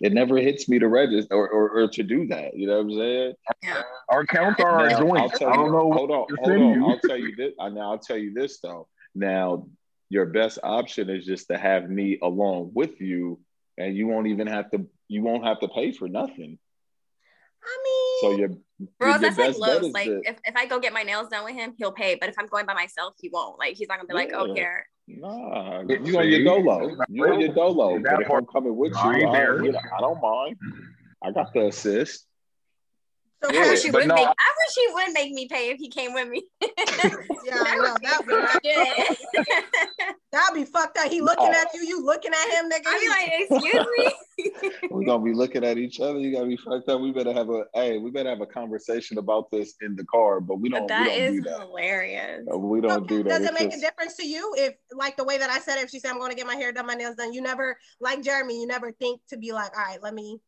[0.01, 2.57] It never hits me to register or, or, or to do that.
[2.57, 3.35] You know what I'm saying?
[3.63, 3.83] Yeah.
[4.09, 5.19] Our accounts are Now, joint.
[5.21, 5.93] I'll tell I don't you, know.
[5.93, 6.83] Hold on, hold on.
[6.83, 7.53] I'll tell you this.
[7.61, 8.89] I Now I'll tell you this though.
[9.15, 9.69] Now,
[10.15, 13.41] your best option is just to have me along with you,
[13.77, 14.87] and you won't even have to.
[15.09, 16.57] You won't have to pay for nothing.
[17.65, 18.49] I mean, So your
[19.01, 19.93] Bro, your that's like best bet Lowe's.
[19.93, 22.15] Like to- if, if I go get my nails done with him, he'll pay.
[22.15, 23.59] But if I'm going by myself, he won't.
[23.59, 24.87] Like he's not gonna be like, oh here.
[25.09, 26.97] Nah, Yeah, you on your dolo.
[27.09, 27.99] You on your dolo.
[27.99, 29.65] But if I'm coming with you, I ain't I, there.
[29.65, 30.57] you know, I don't mind.
[31.23, 32.27] I got the assist.
[33.45, 34.27] So I Yeah, wish he would no, make.
[34.27, 36.45] I- I wish he would make me pay if he came with me.
[36.63, 39.15] yeah, I know that would not, Yeah.
[40.33, 41.11] that'd be fucked up.
[41.11, 41.59] He looking No.
[41.59, 42.87] at you, you looking at him, nigga.
[42.87, 43.09] I'd be
[43.61, 44.71] like, excuse me.
[44.91, 46.19] We're gonna be looking at each other.
[46.19, 47.01] You gotta be fucked up.
[47.03, 50.41] We better have a hey, we better have a conversation about this in the car,
[50.41, 51.61] but we don't But we don't is do that.
[51.61, 52.47] hilarious.
[52.57, 53.29] We don't do that.
[53.29, 55.59] Does it It's make just- a difference to you if, like the way that I
[55.59, 57.33] said, it, if she said I'm going to get my hair done, my nails done,
[57.35, 60.41] you never, like Jerromi, you never think to be like, all right, let me.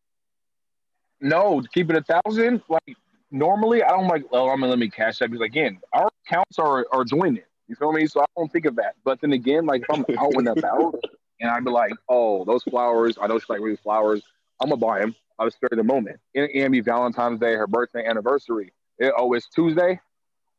[1.21, 2.63] No, keep it a thousand.
[2.69, 2.97] Like
[3.31, 4.25] normally, I don't like.
[4.33, 7.43] Oh, I'm gonna let me cash that because again, our accounts are are joined.
[7.69, 8.07] You feel me?
[8.07, 8.95] So I don't think of that.
[9.05, 11.01] But then again, like if I'm out and about,
[11.41, 13.17] and I'd be like, oh, those flowers.
[13.21, 14.23] I know she like really flowers.
[14.61, 15.15] I'm gonna buy them.
[15.39, 16.19] I was spare the moment.
[16.35, 18.73] And it be Valentine's Day, her birthday, anniversary.
[18.99, 20.01] It, oh, it's Tuesday.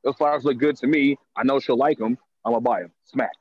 [0.04, 1.18] Those flowers look good to me.
[1.36, 2.18] I know she'll like them.
[2.46, 2.92] I'm gonna buy them.
[3.06, 3.32] Smack.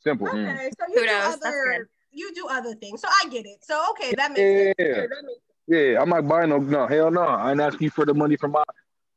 [0.00, 0.28] Simple.
[0.28, 3.00] Okay, so you Kudos, do that's other, you do other things.
[3.00, 3.64] So I get it.
[3.64, 4.74] So okay, that makes sense.
[4.78, 4.94] Yeah.
[4.94, 6.58] That makes- Yeah, I'm not buying no.
[6.58, 7.22] No, hell no.
[7.22, 8.62] I ain't asking you for the money for my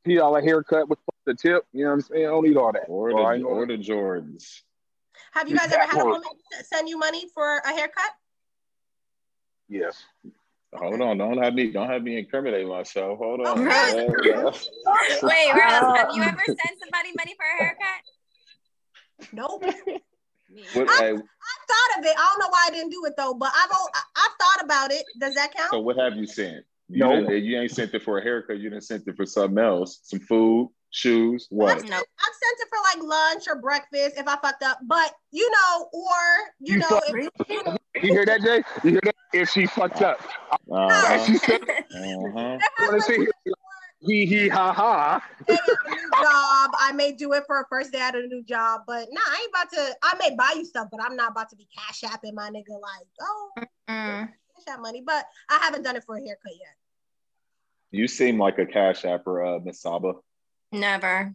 [0.05, 1.65] two dollar haircut with the tip.
[1.73, 2.25] You know what I'm saying?
[2.25, 2.85] I don't need all that.
[2.87, 4.61] Or the, ain't or the Jordans.
[5.33, 6.21] Have you guys ever had a woman
[6.63, 8.11] send you money for a haircut?
[9.67, 10.03] yes.
[10.73, 13.17] Hold on, don't have me don't have me incriminate myself.
[13.19, 13.63] Hold on.
[13.63, 14.09] Right.
[14.23, 14.51] Yeah, yeah.
[15.23, 18.01] Wait, Rose, have you ever sent somebody money for a haircut?
[19.31, 19.63] Nope.
[20.73, 22.15] What, I- hey, thought of it.
[22.17, 24.91] I don't know why I didn't do it though, but I've I- I've thought about
[24.91, 25.03] it.
[25.19, 25.71] Does that count?
[25.71, 26.65] so what have you sent?
[26.89, 27.29] You, No.
[27.29, 28.59] you ain't sent it for a haircut.
[28.59, 29.99] You didn't sent it for something else.
[30.03, 31.79] Some food, shoes, I've, what?
[31.79, 31.97] sent, No.
[31.97, 35.89] I've sent it for like lunch or breakfast if I fucked up, but you know,
[35.91, 36.13] or
[36.59, 38.63] you, You know, if, you know, You hear that, Jay?
[38.83, 39.15] You hear that?
[39.33, 40.21] If she fucked up,
[40.71, 41.25] Uh-huh.
[41.25, 42.57] she said, Uh-huh.
[44.01, 45.57] If I "Wanna hee hee ha ha." day
[45.89, 49.07] new job, I may do it for a first day at a new job, but
[49.11, 49.95] nah, I ain't about to.
[50.03, 52.79] I may buy you stuff, but I'm not about to be cash apping my nigga
[52.81, 53.51] like, oh,
[53.89, 54.27] Mm.
[54.29, 55.01] cash app money.
[55.05, 56.75] But I haven't done it for a haircut yet.
[57.91, 60.13] You seem like a cash apper, uh, Miss Saba.
[60.73, 61.33] Never.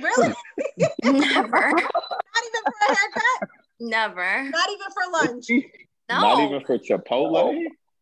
[0.00, 0.28] Really?
[1.02, 1.50] Never.
[1.50, 3.48] not even for a haircut.
[3.80, 4.50] Never.
[4.50, 5.46] Not even for lunch.
[6.08, 6.20] No.
[6.20, 7.52] Not even for Chipotle.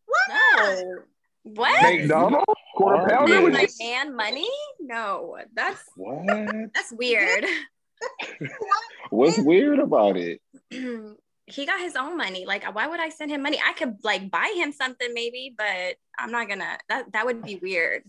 [0.07, 0.59] Why not?
[0.59, 0.99] No.
[1.43, 1.83] What?
[1.83, 2.45] McDonald's
[2.77, 3.15] quarter Alright.
[3.15, 3.33] pounder.
[3.33, 3.53] Give Really?
[3.53, 3.79] my Yes.
[3.81, 4.49] man money?
[4.79, 6.27] No, that's What?
[6.75, 7.45] that's weird.
[9.11, 10.41] What's weird about it?
[10.71, 12.47] he got his own money.
[12.47, 13.61] Like, why would I send him money?
[13.65, 16.79] I could like buy him something maybe, but I'm not gonna.
[16.89, 18.05] That that would be weird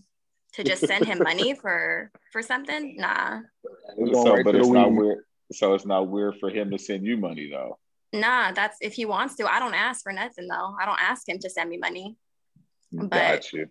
[0.54, 2.96] to just send him money for for something.
[2.98, 3.40] Nah,
[4.12, 5.18] So, but it's not weird.
[5.52, 7.78] So it's not weird for him to send you money though.
[8.12, 8.52] nah.
[8.52, 9.52] That's if he wants to.
[9.52, 10.74] I don't ask for nothing though.
[10.80, 12.16] I don't ask him to send me money.
[12.92, 13.66] But- Got you.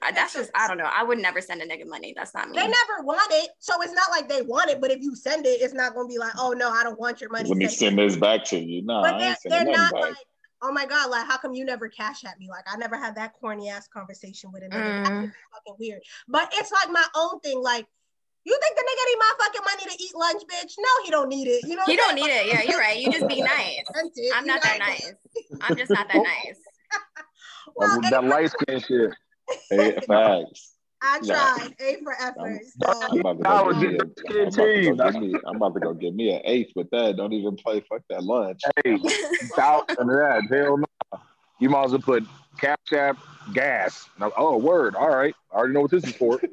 [0.00, 0.90] I- That's just I don't know.
[0.92, 2.12] I would never send a nigga money.
[2.16, 2.56] That's not me.
[2.58, 4.80] They never want it, so it's not like they want it.
[4.80, 7.20] But if you send it, it's not gonna be like, oh no, I don't want
[7.20, 7.48] your money.
[7.48, 8.82] Let me Send send this back to you.
[8.82, 10.26] No, but I they're, they're not nothing like,
[10.62, 12.48] oh my god, like how come you never cash at me?
[12.48, 14.72] Like I never had that corny ass conversation with a nigga.
[14.82, 15.04] Mm.
[15.04, 16.00] That's fucking weird.
[16.26, 17.62] But it's like my own thing.
[17.62, 17.86] Like
[18.44, 20.72] you think the nigga need my fucking money to eat lunch, bitch?
[20.78, 21.64] No, he don't need it.
[21.64, 22.46] You know, You don't need it.
[22.48, 22.98] Yeah, you're right.
[22.98, 23.82] You just be nice.
[24.34, 25.12] I'm not that nice.
[25.60, 26.58] I'm just not that nice.
[27.76, 29.10] Well, that, that light skin shit.
[29.70, 30.74] Hey, facts.
[31.02, 31.34] I Nah.
[31.34, 31.74] tried.
[31.80, 32.60] A for effort.
[32.86, 35.40] I'm about to go get me just a- a I'm about to go get me-
[35.46, 37.16] I'm about to go get me an eighth with that.
[37.16, 37.80] Don't even play.
[37.80, 38.62] Fuck that lunch.
[38.84, 38.96] Hey,
[39.56, 40.42] thousand of that.
[40.50, 40.84] Hell no.
[41.58, 42.24] You might as well put
[42.58, 43.16] cap cap
[43.52, 44.08] gas.
[44.18, 44.94] Now, oh, word.
[44.94, 45.34] All right.
[45.52, 46.38] I already know what this is for.
[46.40, 46.46] hey,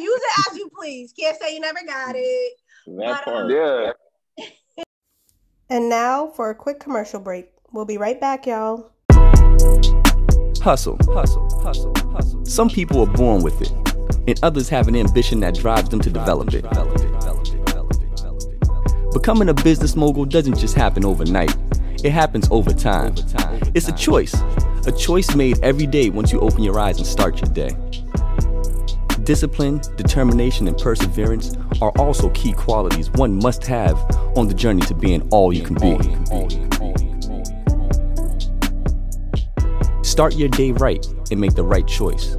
[0.00, 1.12] use it as you please.
[1.12, 2.52] Can't say you never got it.
[2.86, 3.94] That But, um, part.
[4.78, 4.84] yeah.
[5.68, 7.50] And now for a quick commercial break.
[7.72, 8.90] We'll be right back, y'all.
[10.60, 12.44] Hustle, hustle, hustle, hustle.
[12.44, 13.72] Some people are born with it,
[14.28, 16.64] and others have an ambition that drives them to develop it.
[19.14, 21.56] Becoming a business mogul doesn't just happen overnight,
[22.04, 23.14] it happens over time.
[23.74, 24.34] It's a choice,
[24.86, 27.74] a choice made every day once you open your eyes and start your day.
[29.24, 33.96] Discipline, determination, and perseverance are also key qualities one must have
[34.36, 36.69] on the journey to being all you can be.
[40.10, 42.34] Start your day right and make the right choice.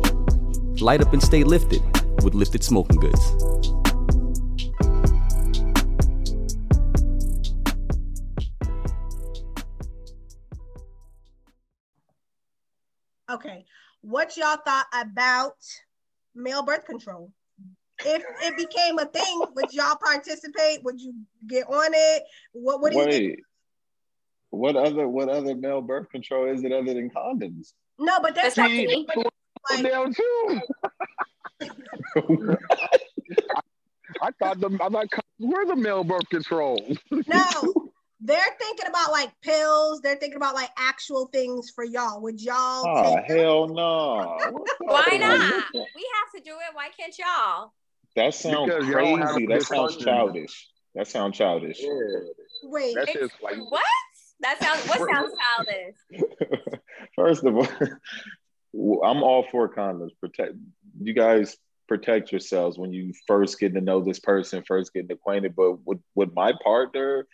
[0.81, 1.81] Light up and stay lifted
[2.21, 3.31] with Lifted Smoking Goods.
[13.31, 13.63] Okay.
[14.01, 15.55] What y'all thought about
[16.35, 17.31] male birth control?
[18.03, 20.83] If it became a thing, would y'all participate?
[20.83, 21.13] Would you
[21.47, 22.23] get on it?
[22.51, 23.39] What what do you think?
[24.51, 24.59] Wait.
[24.59, 27.73] What other what other male birth control is it other than condoms?
[27.99, 29.05] No, but there's Vasectomy.
[29.69, 30.61] like, Down too.
[34.21, 36.81] I thought the I'm thought where's the male birth control?
[37.11, 37.91] no.
[38.23, 40.01] They're thinking about like pills.
[40.01, 42.21] They're thinking about like actual things for y'all.
[42.21, 44.37] Would y'all Oh take hell no!
[44.79, 45.63] Why not?
[45.73, 46.73] We have to do it.
[46.75, 47.73] Why can't y'all?
[48.15, 49.47] That sounds Because crazy.
[49.47, 50.67] That sounds childish.
[50.93, 51.79] That sounds childish.
[52.63, 52.95] wait?
[52.95, 53.81] That's just like What?
[54.41, 54.87] That sounds.
[54.87, 55.95] What sounds childish?
[57.15, 57.67] First of all,
[59.05, 60.11] I'm all for condoms.
[60.19, 60.53] Protect
[60.99, 61.57] you guys.
[61.87, 65.55] Protect yourselves when you first get to know this person, first getting acquainted.
[65.55, 67.27] But with with my partner,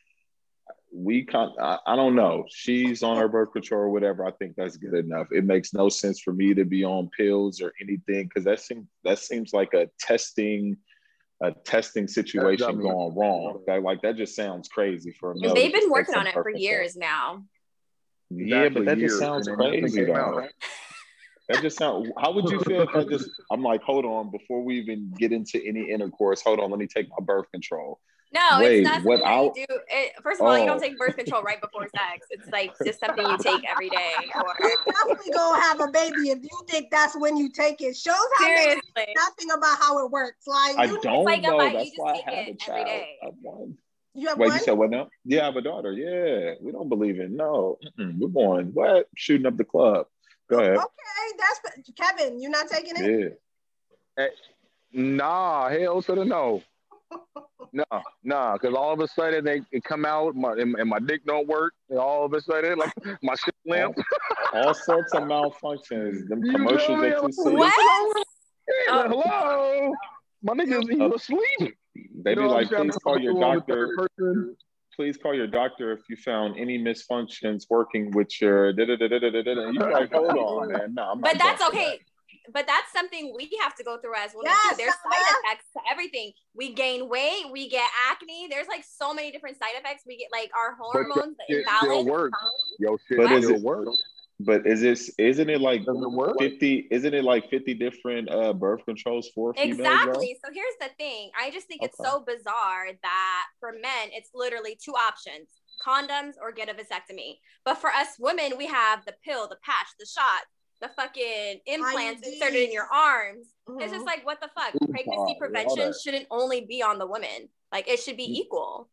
[0.92, 2.46] we can I, I don't know.
[2.50, 4.26] She's on her birth control or whatever.
[4.26, 5.28] I think that's good enough.
[5.32, 8.88] It makes no sense for me to be on pills or anything because that seems
[9.04, 10.78] that seems like a testing
[11.42, 12.84] a testing situation dummy.
[12.84, 13.64] going wrong.
[13.68, 15.54] That like that just sounds crazy for a male.
[15.54, 16.64] They've been working on it for birth control.
[16.64, 17.44] years now.
[18.30, 20.40] Yeah, but that just sounds and then nothing crazy came though.
[20.40, 20.50] out.
[21.50, 22.10] That just sounds.
[22.18, 23.30] How would you feel if I just?
[23.52, 26.88] I'm like, hold on, before we even get into any intercourse, hold on, let me
[26.88, 28.00] take my birth control.
[28.34, 29.80] No, Wait, it's not what something that I'll- you do.
[29.88, 30.68] It, first of all, you Oh.
[30.68, 32.28] don't take birth control right before sex.
[32.30, 34.14] It's like just something you take every day.
[34.36, 37.82] Or You definitely um, gonna have a baby if you think that's when you take
[37.82, 37.96] it.
[37.96, 40.46] Shows how niggas seriously, nothing about how it works.
[40.46, 41.58] Like I you, don't like know.
[41.58, 42.86] bite, you That's just why I have a it every child.
[42.86, 43.18] day.
[43.22, 43.78] I have one.
[44.14, 44.58] you have Wait, one.
[44.58, 45.08] you said what now?
[45.24, 45.94] Yeah, I have a daughter.
[45.94, 47.78] Yeah, we don't believe in no.
[47.98, 49.08] Mm-mm, we're born what?
[49.16, 50.08] Shooting up the club.
[50.50, 50.76] Go ahead.
[50.78, 52.42] Okay, that's Kevin.
[52.42, 53.40] You're not taking it.
[54.18, 54.24] Yeah.
[54.26, 54.30] Eh,
[54.92, 56.62] nah, hell to the no.
[57.74, 57.84] No,
[58.24, 61.26] no, because all of a sudden they it come out my, and, and my dick
[61.26, 61.74] don't work.
[61.90, 63.98] And all of a sudden, like my shit limp.
[64.54, 66.28] All sorts of malfunctions.
[66.28, 67.10] Them commercials feel me?
[67.10, 67.56] that you see.
[67.56, 68.16] What?
[68.68, 69.08] Hey, Oh.
[69.10, 69.94] Hello,
[70.44, 71.10] my niggas he Oh.
[71.10, 71.76] was asleep.
[72.24, 74.08] They be You know like, what I'm please call your I'm on the doctor.
[74.96, 78.74] Please call your doctor if you found any misfunctions working with your.
[78.74, 79.70] Da, da, da, da, da, da, da.
[79.70, 80.94] You're like, hold on, man.
[80.96, 82.00] No, I'm but not that's going for okay.
[82.54, 84.84] But that's something we have to go through as women Yes, too.
[84.84, 85.16] There's Stella.
[85.16, 86.32] side effects to everything.
[86.56, 88.48] We gain weight, we get acne.
[88.50, 90.04] There's like so many different side effects.
[90.08, 92.10] We get like our But your hormones, the shit still imbalance.
[92.10, 92.40] works.
[92.80, 93.98] Yo, shit But is it- works.
[94.40, 95.12] But is this?
[95.18, 96.38] Isn't it like it work?
[96.38, 96.88] fifty?
[96.92, 99.78] Isn't it like fifty different uh, birth controls for females?
[99.78, 99.84] though?
[99.84, 100.38] Exactly.
[100.46, 101.32] So here's the thing.
[101.36, 105.50] I just think it's so bizarre that for men, it's literally two options
[105.84, 107.40] condoms or get a vasectomy.
[107.66, 110.42] But for us women, we have the pill, the patch, the shot,
[110.82, 112.34] the fucking implants IUDs.
[112.34, 113.48] inserted in your arms.
[113.68, 113.96] It's Mhm.
[113.96, 114.76] just like, what the fuck?
[114.76, 117.50] Ooh, Pregnancy all prevention shouldn't only be on the woman.
[117.72, 118.36] Like, it should be Mm.
[118.42, 118.90] equal.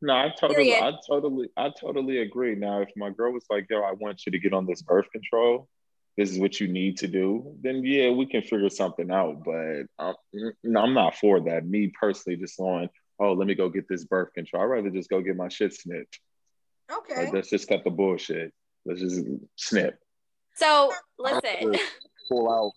[0.00, 0.82] No, I totally, Period.
[0.82, 2.54] I totally, I totally agree.
[2.56, 5.10] Now, if my girl was like, "Yo, I want you to get on this birth
[5.12, 5.68] control.
[6.16, 9.44] This is what you need to do," then yeah, we can figure something out.
[9.44, 10.14] But I'm,
[10.64, 11.64] no, I'm not for that.
[11.64, 12.90] Me personally, just going,
[13.20, 15.72] "Oh, let me go get this birth control." I'd rather just go get my shit
[15.72, 16.20] snipped.
[16.90, 17.24] Okay.
[17.24, 18.52] Like, let's just cut the bullshit.
[18.84, 19.24] Let's just
[19.56, 19.98] snip.
[20.54, 21.74] So, listen,
[22.28, 22.72] Pull out.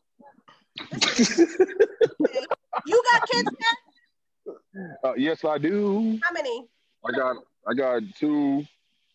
[2.86, 3.50] You got kids?
[3.62, 4.56] Kat?
[5.04, 6.20] Uh, yes, I do.
[6.24, 6.66] How many?
[7.06, 8.66] I got I got two,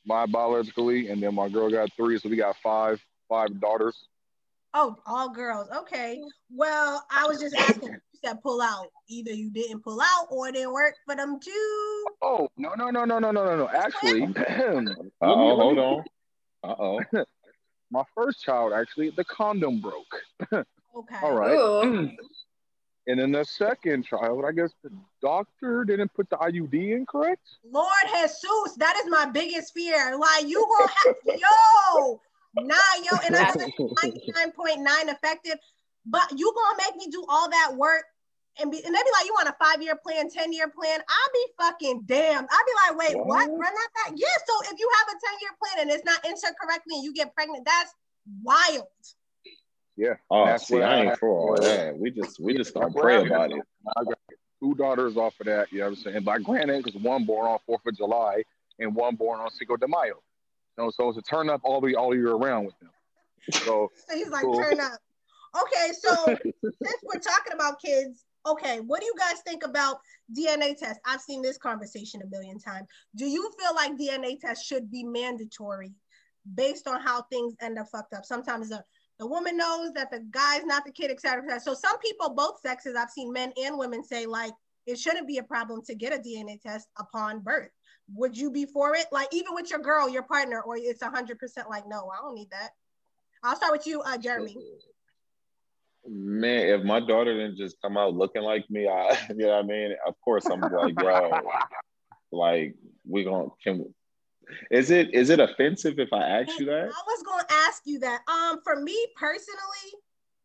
[0.07, 3.97] my biologically, and then my girl got three, so we got five five daughters.
[4.73, 5.69] Oh, all girls.
[5.77, 6.21] Okay.
[6.55, 7.91] Well, I was just asking.
[7.91, 8.87] You said pull out.
[9.09, 12.05] Either you didn't pull out or it didn't work for them too.
[12.23, 13.69] Oh no no no no no no no no!
[13.69, 16.05] Actually, Uh oh, hold on.
[16.63, 17.01] Uh oh.
[17.91, 20.23] my first child actually the condom broke.
[20.97, 21.15] Okay.
[21.23, 21.57] All right.
[21.57, 22.11] Ooh.
[23.07, 24.91] And then the second child, I guess the
[25.23, 27.43] doctor didn't put the IUD in correct.
[27.65, 30.17] Lord Jesus, that is my biggest fear.
[30.19, 32.21] Like you gonna have yo,
[32.55, 35.59] nah, yo, and I know it's 99.9 effective,
[36.07, 38.05] but you gonna make me do all that work
[38.61, 41.01] and be and they be like, you want a five-year plan, 10-year plan?
[41.01, 42.47] I'll be fucking damned.
[42.51, 43.27] I'll be like, wait, what?
[43.27, 43.49] What?
[43.51, 44.15] Run that back?
[44.17, 47.13] Yeah, so if you have a 10-year plan and it's not entered correctly and you
[47.15, 47.93] get pregnant, that's
[48.43, 48.87] wild.
[49.97, 50.15] Yeah.
[50.31, 51.97] Oh, That's see, I I- ain't for all that.
[51.99, 53.61] We just we just gonna pray about it.
[53.97, 54.19] I got
[54.61, 55.71] two daughters off of that.
[55.73, 56.25] You know what I'm saying?
[56.25, 58.43] By granted, because one born on Fourth of July
[58.79, 60.23] and one born on Cinco de Mayo.
[60.79, 62.91] You know, so it's a turn up all the all year around with them.
[63.65, 64.55] So So he's like, Cool.
[64.63, 64.99] turn up.
[65.63, 66.15] Okay, so
[66.63, 69.99] since we're talking about kids, okay, what do you guys think about
[70.37, 71.01] DNA tests?
[71.05, 72.89] I've seen this conversation a million times.
[73.17, 75.93] Do you feel like DNA tests should be mandatory
[76.55, 78.25] based on how things end up fucked up?
[78.25, 78.83] Sometimes the,
[79.19, 81.59] the woman knows that the guy's not the kid, et cetera, et.
[81.59, 84.53] So some people, both sexes, I've seen men and women say like
[84.87, 87.71] it shouldn't be a problem to get a DNA test upon birth.
[88.15, 89.07] Would you be for it?
[89.13, 92.35] Like even with your girl, your partner, or it's hundred percent like, no, I don't
[92.35, 92.71] need that.
[93.43, 94.57] I'll start with you, uh, Jerromi.
[96.07, 99.65] Man, if my daughter didn't just come out looking like me, I you know what
[99.65, 99.95] I mean?
[100.07, 101.43] Of course I'm like, yo,
[102.33, 102.75] like
[103.07, 103.93] we gonna can
[104.71, 106.89] is it is it offensive if I ask you that?
[106.89, 108.21] I was going to ask you that.
[108.29, 109.93] Um, for me personally,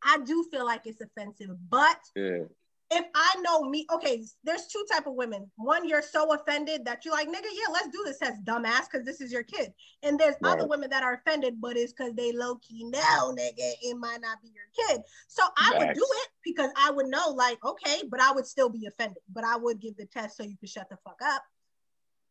[0.03, 1.55] I do feel like it's offensive.
[1.69, 2.43] But Yeah.
[2.91, 5.50] If I know me, okay, there's two type of women.
[5.56, 9.06] One, you're so offended that you're like, nigga, yeah, let's do this as dumbass because
[9.06, 9.74] this is your kid.
[10.04, 13.74] And there's other women that are offended, but it's because they low key know, nigga,
[13.82, 15.02] it might not be your kid.
[15.28, 18.69] So I would do it because I would know, like, okay, but I would still
[18.69, 19.24] be offended.
[19.34, 21.43] But I would give the test so you could shut the fuck up.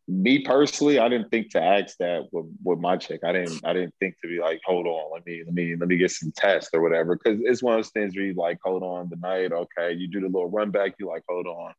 [0.06, 3.20] Me personally, I didn't think to ask that with, with my chick.
[3.24, 5.88] I didn't I didn't think to be like, hold on, let me let me let
[5.88, 7.16] me get some tests or whatever.
[7.16, 9.92] Cause it's one of those things where you like, hold on the night, okay.
[9.94, 11.72] You do the little run back, you like, hold on.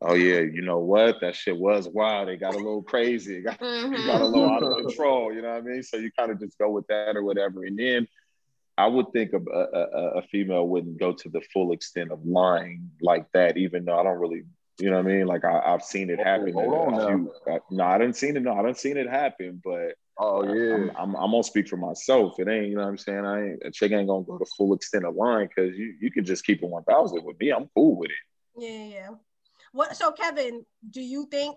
[0.00, 1.16] Oh yeah, you know what?
[1.20, 2.30] That shit was wild.
[2.30, 3.36] It got a little crazy.
[3.36, 4.06] It got, Mhm.
[4.06, 5.34] got a little out of control.
[5.34, 5.82] You know what I mean?
[5.82, 7.64] So you kind of just go with that or whatever.
[7.64, 8.08] And then
[8.78, 12.90] I would think a, a- a female wouldn't go to the full extent of lying
[13.02, 14.44] like that, even though I don't really,
[14.80, 15.26] you know what I mean?
[15.26, 16.52] Like I, I've seen it happen.
[16.52, 17.06] Hold on in now.
[17.06, 18.42] few- uh, no, I didn't seen it.
[18.42, 19.60] No, I didn't seen it happen.
[19.64, 20.74] But oh yeah.
[20.74, 22.38] I'm, I'm, I'm gonna speak for myself.
[22.38, 23.24] It ain't, you know what I'm saying?
[23.24, 26.10] I ain't a chick ain't gonna go to full extent of line because you you
[26.10, 27.50] can just keep it one thousand with me.
[27.50, 28.62] I'm cool with it.
[28.62, 29.08] Yeah, yeah, yeah.
[29.72, 31.56] What so Kevin, do you think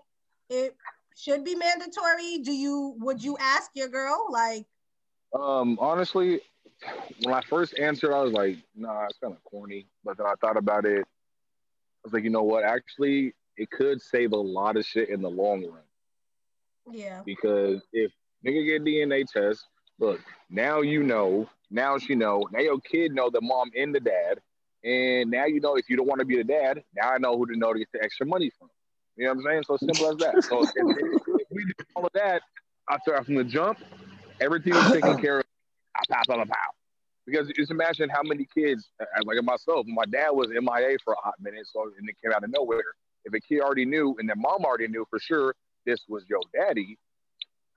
[0.49, 0.75] it
[1.15, 2.39] should be mandatory?
[2.43, 4.65] Do you would you ask your girl like
[5.33, 6.41] Um, honestly,
[7.23, 9.87] when I first answered, I was like, nah, it's kind of corny.
[10.03, 11.05] But then I thought about it.
[12.03, 12.63] I was like, you know what?
[12.63, 15.83] Actually, it could save a lot of shit in the long run.
[16.91, 17.21] yeah.
[17.25, 18.11] Because if
[18.45, 19.65] nigga get DNA test,
[19.99, 23.99] look, now you know, now she know, now your kid know the mom and the
[23.99, 24.39] dad.
[24.83, 27.37] And now you know if you don't want to be the dad, now I know
[27.37, 28.69] who to know to get the extra money from.
[29.15, 29.63] You know what I'm saying?
[29.67, 30.43] So simple as that.
[30.43, 32.41] So if, if we do all of that
[32.89, 33.79] after from the jump,
[34.41, 35.45] everything was taken care of.
[35.95, 36.82] Pow, pow, pow, pow.
[37.25, 41.21] Because just imagine how many kids, uh, like myself, my dad was MIA for a
[41.21, 42.83] hot minute, so and it came out of nowhere.
[43.25, 45.55] If a kid already knew, and their mom already knew for sure
[45.85, 46.97] this was your daddy,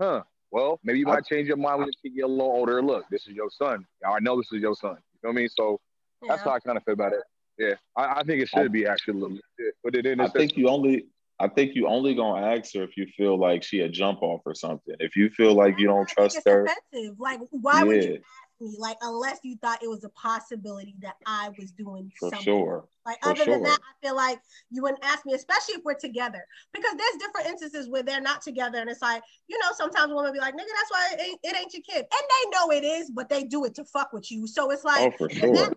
[0.00, 0.22] huh?
[0.50, 2.82] Well, maybe you might change your mind when you get a little older.
[2.82, 3.85] Look, this is your son.
[4.04, 4.96] I know this is your son.
[4.96, 5.48] You know what I mean?
[5.48, 5.80] So
[6.26, 7.22] that's how I kind of feel about it.
[7.59, 9.74] Yeah, I, I think it should be actually a little bit.
[9.85, 10.20] Put it in.
[10.20, 11.06] I think you only
[11.38, 14.40] I think you only gonna ask her if you feel like she a jump off
[14.46, 14.94] or something.
[15.00, 17.18] If you feel like you don't think trust it's her, offensive.
[17.18, 18.77] Like, why would you yeah, ask me?
[18.79, 22.55] Like, unless you thought it was a possibility that I was doing for something.
[22.55, 22.85] sure.
[23.07, 24.40] Like For other than that, I feel like
[24.71, 28.42] you wouldn't ask me, especially if we're together, because there's different instances where they're not
[28.42, 31.40] together, and it's like you know sometimes women be like, "Nigga, that's why it ain't,
[31.45, 34.12] it ain't your kid," and they know it is, but they do it to fuck
[34.12, 34.49] with you.
[34.49, 35.55] So it's Oh, like for in sure.
[35.55, 35.73] that,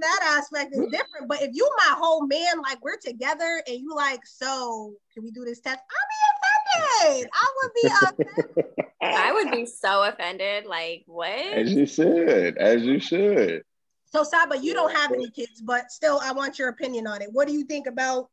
[0.00, 1.28] that aspect is different.
[1.28, 5.30] But if you my whole man, like we're together, and you like, so can we
[5.30, 5.78] do this test?
[5.78, 6.39] I'll be
[6.80, 7.30] offended.
[7.32, 8.86] I would be offended.
[9.02, 10.66] I would be so offended.
[10.66, 11.28] Like, what?
[11.30, 13.62] As you should, as you should.
[14.06, 17.28] So Saba, you don't have any kids, but still, I want your opinion on it.
[17.32, 18.28] What do you think about?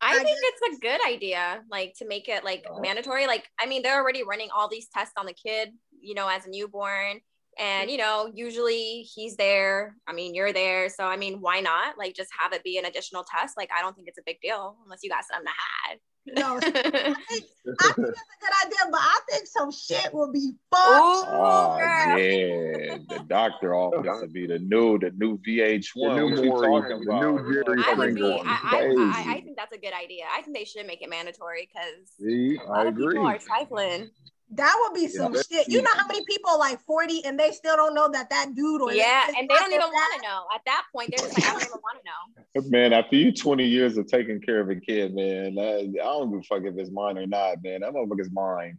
[0.00, 3.26] I I think guess- it's a good idea, like to make it like mandatory.
[3.26, 5.70] Like, I mean, they're already running all these tests on the kid,
[6.00, 7.20] you know, as a newborn,
[7.60, 9.94] And you know, usually he's there.
[10.08, 10.88] I mean, you're there.
[10.88, 11.98] So I mean, why not?
[11.98, 13.56] Like just have it be an additional test.
[13.56, 15.98] Like I don't think it's a big deal unless you got something to hide.
[16.26, 20.30] No, I think, I think that's a good idea, but I think some shit will
[20.30, 21.28] be fucked.
[21.30, 22.18] Oh girl.
[22.18, 25.92] yeah, the doctor office would be the new, the new VH1.
[25.94, 27.44] The new what you talking about?
[27.44, 28.20] new I would be.
[28.20, 28.42] Springer.
[28.44, 30.24] I, I, I, I think that's a good idea.
[30.32, 33.18] I think they should make it mandatory because a lot I of people agree.
[33.18, 34.10] are trifling.
[34.52, 35.42] That would be some Yeah.
[35.42, 35.68] shit.
[35.68, 38.54] You know how many people are like 40 and they still don't know that that
[38.54, 40.44] dude or Yeah, this and they don't even want to know.
[40.52, 42.68] At that point, they're just like, I don't even want to know.
[42.70, 46.30] Man, after you 20 years of taking care of a kid, man, I, I don't
[46.32, 47.82] give a fuck if it's mine or not, man.
[47.82, 48.78] That motherfucker's mine.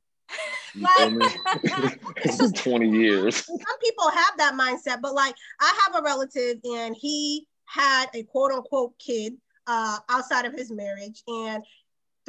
[0.75, 1.27] You feel me?
[2.55, 3.45] 20 years.
[3.45, 8.23] some people have that mindset, but like I have a relative and he had a
[8.23, 11.23] quote unquote kid uh, outside of his marriage.
[11.27, 11.63] And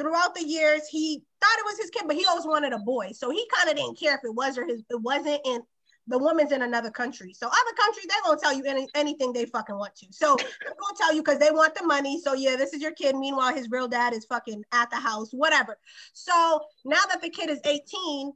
[0.03, 3.11] throughout the years, he thought it was his kid, but he always wanted a boy.
[3.13, 5.39] So he kind of didn't care if it was or his, it wasn't.
[5.45, 5.63] And
[6.07, 7.33] the woman's in another country.
[7.33, 10.07] So other countries, they're gonna tell you any, anything they fucking want to.
[10.11, 12.19] So they're gonna tell you because they want the money.
[12.19, 13.15] So yeah, this is your kid.
[13.15, 15.77] Meanwhile, his real dad is fucking at the house, whatever.
[16.11, 18.33] So now that the kid is 18,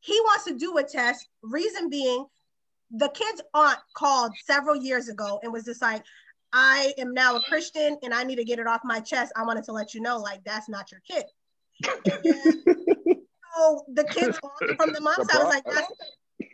[0.00, 1.28] he wants to do a test.
[1.42, 2.24] Reason being,
[2.90, 6.02] the kid's aunt called several years ago and was just like,
[6.52, 9.32] I am now a Christian and I need to get it off my chest.
[9.36, 11.24] I wanted to let you know, like, that's not your kid.
[13.56, 14.38] so the kid's
[14.76, 15.92] from the mom's side was like, that's,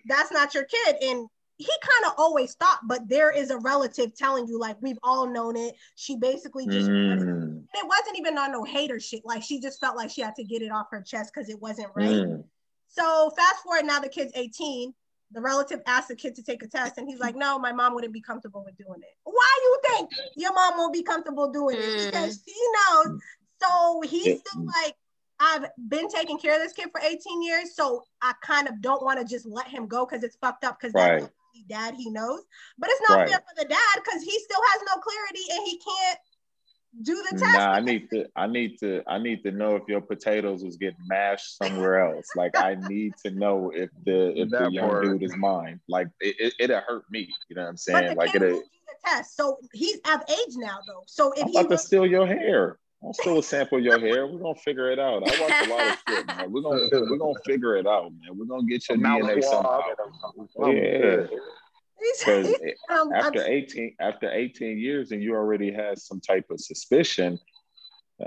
[0.07, 0.97] that's not your kid.
[1.03, 1.27] And
[1.57, 5.27] he kind of always thought, but there is a relative telling you, like, we've all
[5.27, 5.75] known it.
[5.97, 9.23] She basically just, Mm, it wasn't even on no hater shit.
[9.25, 11.61] Like, she just felt like she had to get it off her chest because it
[11.61, 12.11] wasn't right.
[12.11, 12.45] mm.
[12.87, 14.95] So fast forward now the kid's 18.
[15.33, 17.95] The relative asked the kid to take a test, and he's like, No, my mom
[17.95, 19.17] wouldn't be comfortable with doing it.
[19.25, 21.85] Why you think your mom won't be comfortable doing it?
[21.85, 22.07] Mm.
[22.07, 22.55] Because she
[22.91, 23.21] knows.
[23.61, 24.95] So he's still like,
[25.41, 29.05] I've been taking care of this kid for 18 years, so I kind of don't
[29.05, 31.21] want to just let him go because it's fucked up because Right.
[31.21, 32.43] that's the dad he knows.
[32.79, 33.29] But it's not Right.
[33.29, 36.19] fair for the dad because he still has no clarity and he can't
[37.03, 37.43] do the test.
[37.55, 40.77] Nah, I need to, I need to, I need to know if your potatoes was
[40.77, 42.27] getting mashed somewhere else.
[42.35, 45.05] Like, I need to know if the if the That young part.
[45.05, 45.81] dude is mine.
[45.89, 47.29] Like, it, it, it'll hurt me.
[47.49, 48.17] You know what I'm saying?
[48.17, 48.51] Like, kid it.
[48.51, 49.37] do the test.
[49.37, 51.05] So he's of age now, though.
[51.07, 52.79] So if I'm he about to steal your hair.
[53.01, 54.27] I'll steal a sample of your hair.
[54.27, 55.23] We're gonna figure it out.
[55.23, 56.51] I watch a lot of shit, man.
[56.51, 58.37] We're gonna we're gonna figure it out, man.
[58.37, 59.83] We're gonna get your Mouth DNA somehow.
[60.67, 61.39] Yeah, He's,
[62.01, 62.55] because
[62.91, 67.39] um, after I'm- 18 after 18 years and you already had some type of suspicion,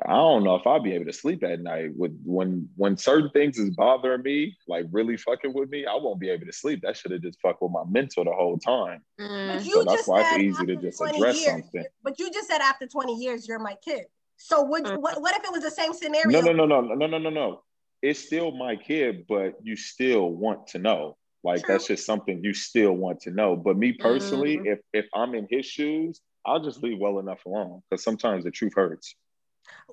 [0.05, 1.91] I don't know if I'll be able to sleep at night.
[1.95, 6.19] With when when certain things is bothering me, like really fucking with me, I won't
[6.19, 6.81] be able to sleep.
[6.83, 9.03] That should have just fucked with my mental the whole time.
[9.17, 9.65] but Mm.
[9.65, 11.85] you So that's just why it's said easy to after just 20 address years, something.
[12.03, 14.05] But you just said after 20 years, you're my kid.
[14.37, 15.01] So would Mm.
[15.01, 16.41] what, what if it was the same scenario?
[16.41, 17.63] No, no, no, no, no, no, no, no.
[18.01, 21.17] It's still my kid, but you still want to know.
[21.43, 21.73] Like True.
[21.73, 23.55] that's just something you still want to know.
[23.55, 24.73] But me personally, Mhm.
[24.73, 28.51] if if I'm in his shoes, I'll just leave well enough alone because sometimes the
[28.51, 29.15] truth hurts.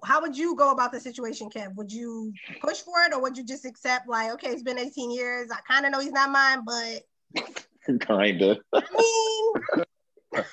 [0.05, 1.74] How would you go about the situation, Kev?
[1.74, 5.11] Would you push for it or would you just accept, like, okay, it's been 18
[5.11, 5.51] years.
[5.51, 7.03] I kind of know he's not mine, but
[8.01, 8.59] Kinda.
[8.74, 9.55] I mean,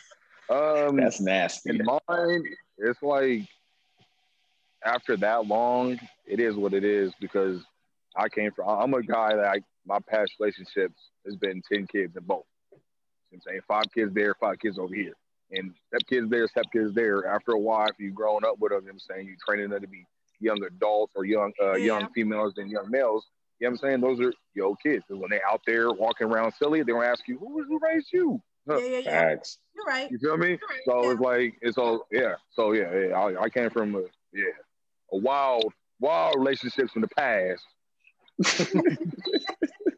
[0.48, 1.72] Um, That's nasty.
[1.72, 2.44] in mine,
[2.78, 3.48] it's like
[4.86, 7.64] after that long, it is what it is because
[8.16, 8.70] I came from.
[8.70, 12.46] I'm a guy that I, my past relationships has been ten kids in both.
[12.72, 12.82] You know
[13.34, 15.14] I'm saying five kids there, five kids over here,
[15.52, 17.26] and step kids there, step kids there.
[17.28, 19.70] After a while, if you've grown up with them, you know I'm saying you're training
[19.70, 20.06] them to be
[20.40, 21.86] young adults or young uh, Yeah.
[22.00, 23.26] young females and young males.
[23.60, 24.02] You know what I'm saying?
[24.02, 25.04] Those are your kids.
[25.08, 28.12] 'Cause when they're out there walking around silly, they're gonna ask you, "Who who raised
[28.12, 29.04] you?" yeah, yeah, yeah.
[29.04, 29.60] Facts.
[29.76, 30.10] You're right.
[30.12, 30.60] You feel me?
[30.86, 32.36] So it's like it's all yeah.
[32.52, 33.18] So yeah, yeah.
[33.20, 34.02] I, I came from a
[34.34, 34.52] yeah
[35.14, 37.64] a wild wild relationships from the past.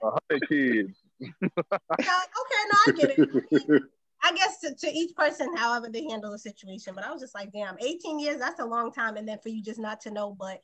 [0.04, 0.98] Uh, Hundred kids.
[1.32, 3.84] No, okay, no, I get it.
[4.24, 6.94] I guess to, to each person, however they handle the situation.
[6.96, 9.16] But I was just like, damn, 18 years, that's a long time.
[9.16, 10.60] And then for you just not to know, but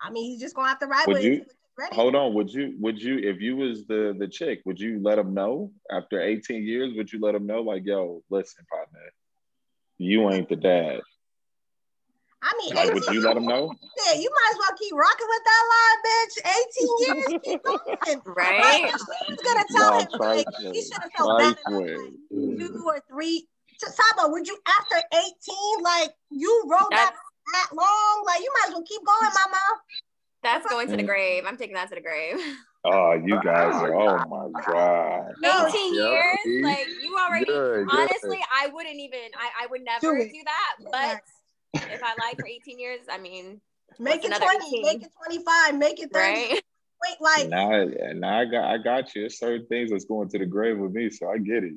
[0.00, 1.92] I mean, he's just gonna have to ride Would with you- it.
[1.92, 2.34] Hold on.
[2.34, 5.72] Would you would you if you was the the chick, would you let him know
[5.90, 6.92] after 18 years?
[6.96, 9.00] Would you let him know like, yo, listen, partner,
[9.98, 11.00] you ain't the dad?
[12.44, 13.74] I mean, Like, would you let him know?
[14.06, 16.34] Yeah, you might as well keep rocking with that line, bitch.
[16.44, 18.20] 18 years, keep going.
[18.26, 18.82] Right?
[18.82, 20.74] Like, she was gonna tell Nah, him, like, trifling.
[20.74, 21.86] he should have felt bad like,
[22.58, 23.46] two or three.
[23.78, 27.14] So, Saba, would you after 18, like you rode that
[27.52, 28.24] that long?
[28.26, 29.62] Like you might as well keep going, mama.
[30.42, 31.06] That's going to the Mm.
[31.06, 31.44] grave.
[31.46, 32.36] I'm taking that to the grave.
[32.86, 33.94] Oh, you guys are.
[33.94, 35.32] Oh my god.
[35.42, 36.24] 18 yeah, years?
[36.44, 36.60] see?
[36.62, 37.88] Like you already Good, good.
[37.90, 40.92] honestly, I wouldn't even I, I would never Do do that.
[40.92, 41.20] But
[41.74, 43.60] if I lied for 18 years, I mean,
[43.98, 44.82] Make it 20, 18?
[44.84, 46.18] make it 25, make it 30.
[46.18, 46.48] right?
[47.04, 49.22] point, like now, now I got I got you.
[49.22, 51.74] There's certain things that's going to the grave with me, so I get it.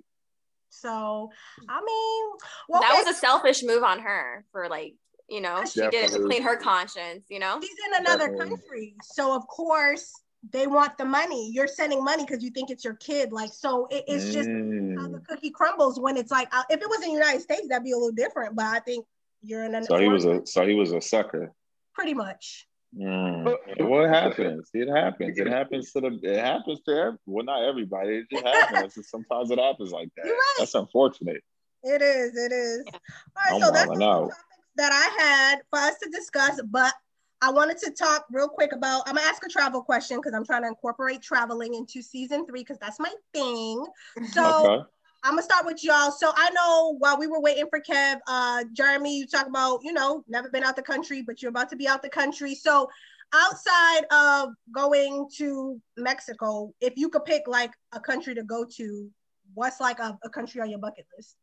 [0.70, 1.30] So
[1.70, 2.26] I mean,
[2.70, 4.96] well, that okay, was a selfish move on her for like,
[5.30, 7.60] you know, she did it to clean her conscience, you know?
[7.62, 8.58] she's in another Definitely.
[8.58, 10.12] country, so of course
[10.52, 11.52] they want the money.
[11.52, 13.32] You're sending money because you think it's your kid.
[13.32, 14.50] Like, so it, it's just
[14.98, 15.26] how the Mm.
[15.28, 17.92] cookie crumbles when it's like, uh, if it was in the United States, that'd be
[17.92, 18.56] a little different.
[18.56, 19.06] But I think
[19.48, 21.54] you're in an So he was a so he was a sucker.
[21.94, 22.68] pretty much.
[22.98, 23.56] Mm.
[23.80, 24.70] What happens?
[24.74, 25.38] It happens.
[25.38, 26.20] It happens to the.
[26.24, 27.20] It happens to every.
[27.26, 28.18] Well, not everybody.
[28.18, 28.98] It just happens.
[29.10, 30.24] Sometimes it happens like that.
[30.24, 30.56] Right.
[30.60, 31.42] That's unfortunate.
[31.84, 32.36] It is.
[32.36, 32.86] It is.
[32.94, 33.00] All
[33.36, 33.54] right.
[33.54, 34.20] I'm so that's all wilding out.
[34.30, 34.44] topics
[34.78, 36.62] that I had for us to discuss.
[36.70, 36.94] But
[37.42, 39.04] I wanted to talk real quick about.
[39.06, 42.62] I'm gonna ask a travel question because I'm trying to incorporate traveling into season three
[42.62, 43.86] because that's my thing.
[44.32, 44.66] So.
[44.66, 44.90] Okay.
[45.24, 46.12] I'm gonna start with y'all.
[46.12, 49.92] So I know while we were waiting for Kev, uh, Jerromi, you talk about, you
[49.92, 52.56] know, never been out the country, but you're about to be out the country.
[52.56, 52.90] So
[53.34, 59.10] outside of going to Mexico, if you could pick like a country to go to,
[59.54, 61.36] what's like a, a country on your bucket list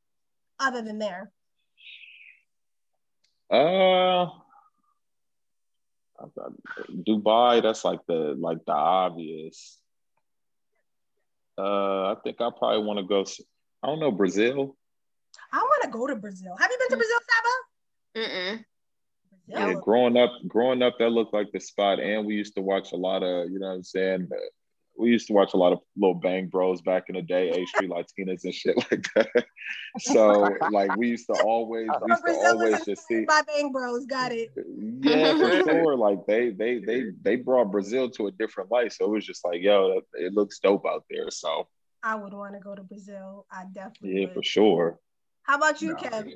[0.60, 1.30] other than there?
[3.50, 4.28] Uh,
[6.90, 7.62] Dubai.
[7.62, 9.78] That's like the like the obvious.
[11.56, 13.24] Uh, I think I probably want to go.
[13.84, 14.76] S- I don't know Brazil.
[15.52, 16.56] I want to go to Brazil.
[16.58, 18.28] Have you been to Brazil, Saba?
[18.28, 18.64] Mm-mm.
[19.46, 19.80] Yeah, Brazil.
[19.82, 22.00] growing up, growing up, that looked like the spot.
[22.00, 24.28] And we used to watch a lot of, you know what I'm saying?
[24.32, 24.36] Uh,
[24.96, 27.66] We used to watch a lot of little Bang Bros back in the day, A
[27.66, 29.44] Street Latinas and shit like that.
[29.98, 33.14] So, like, we used to always, we used to Brazil always just see.
[33.16, 34.06] inspired by Bang Bros.
[34.06, 34.50] Got it.
[35.02, 35.96] Yeah, for sure.
[35.96, 38.92] Like they, they, they, they brought Brazil to a different light.
[38.92, 41.30] So it was just like, yo, it looks dope out there.
[41.30, 41.66] So
[42.04, 43.46] I would want to go to Brazil.
[43.50, 44.34] I definitely yeah, would.
[44.34, 44.98] for sure.
[45.42, 45.98] How about you, Nah.
[45.98, 46.32] Kev?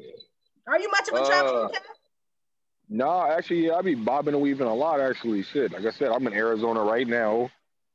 [0.67, 1.81] Are you much of a traveler, Uh, Kev?
[2.89, 4.99] No, actually, yeah, I be bobbing and weaving a lot.
[4.99, 5.73] Actually, shit.
[5.73, 7.33] Like I said, I'm in Arizona right now.
[7.33, 7.51] You know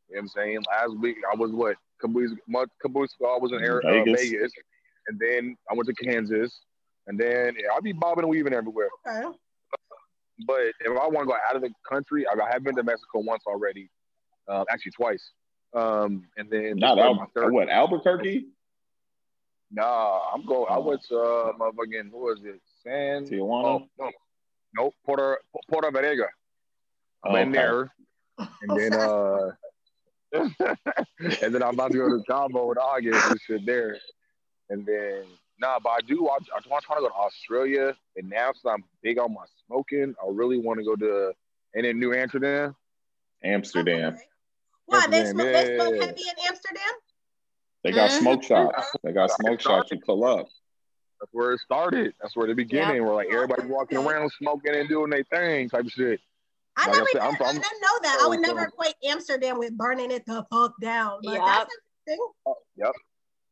[0.08, 0.60] what I'm saying?
[0.68, 1.78] Last week I was what?
[2.00, 4.14] Caboose, month, Caboose, I was in Air, Vegas.
[4.14, 4.52] Uh, Vegas,
[5.08, 6.60] and then I went to Kansas,
[7.08, 8.90] and then yeah, I be bobbing and weaving everywhere.
[9.08, 9.36] Okay.
[10.46, 13.20] But if I want to go out of the country, I have been to Mexico
[13.20, 13.90] once already,
[14.48, 15.32] uh, actually twice.
[15.74, 18.48] Um, and then Not this was my Al- third- what Albuquerque,
[19.72, 20.68] Nah, I'm going.
[20.70, 22.62] I went to uh, motherfucking who was it?
[22.84, 23.66] San Tijuana.
[23.66, 24.12] Oh, no,
[24.76, 26.28] nope, Puerto Puerto Venega.
[27.24, 27.58] I'm in Okay.
[27.58, 27.92] there,
[28.62, 29.52] and then uh,
[31.42, 33.98] and then I'm about to go to Cabo in August and shit there,
[34.70, 35.24] and then
[35.60, 36.28] nah, but I do.
[36.28, 39.46] I, I want trying to go to Australia, and now since I'm big on my
[39.66, 41.34] smoking, I really want to go to
[41.74, 42.76] and then New Amsterdam.
[43.44, 44.14] Amsterdam.
[44.14, 44.24] Okay.
[44.86, 46.94] Why they Amsterdam, smoke, they smoke heavy in Amsterdam?
[47.84, 48.20] They got Mhm.
[48.20, 48.88] smoke shops.
[49.04, 49.92] They got smoke shops.
[49.92, 50.48] You pull up.
[51.20, 52.14] That's where it started.
[52.22, 53.04] That's where the beginning.
[53.06, 56.20] Where like everybody walking around smoking and doing their thing type of shit.
[56.76, 58.20] I Like I said, even, I'm I from- didn't know that.
[58.24, 61.20] I would Oh, never equate Amsterdam with burning it the fuck down.
[61.24, 61.42] But Yep.
[61.46, 61.76] that's
[62.08, 62.34] interesting.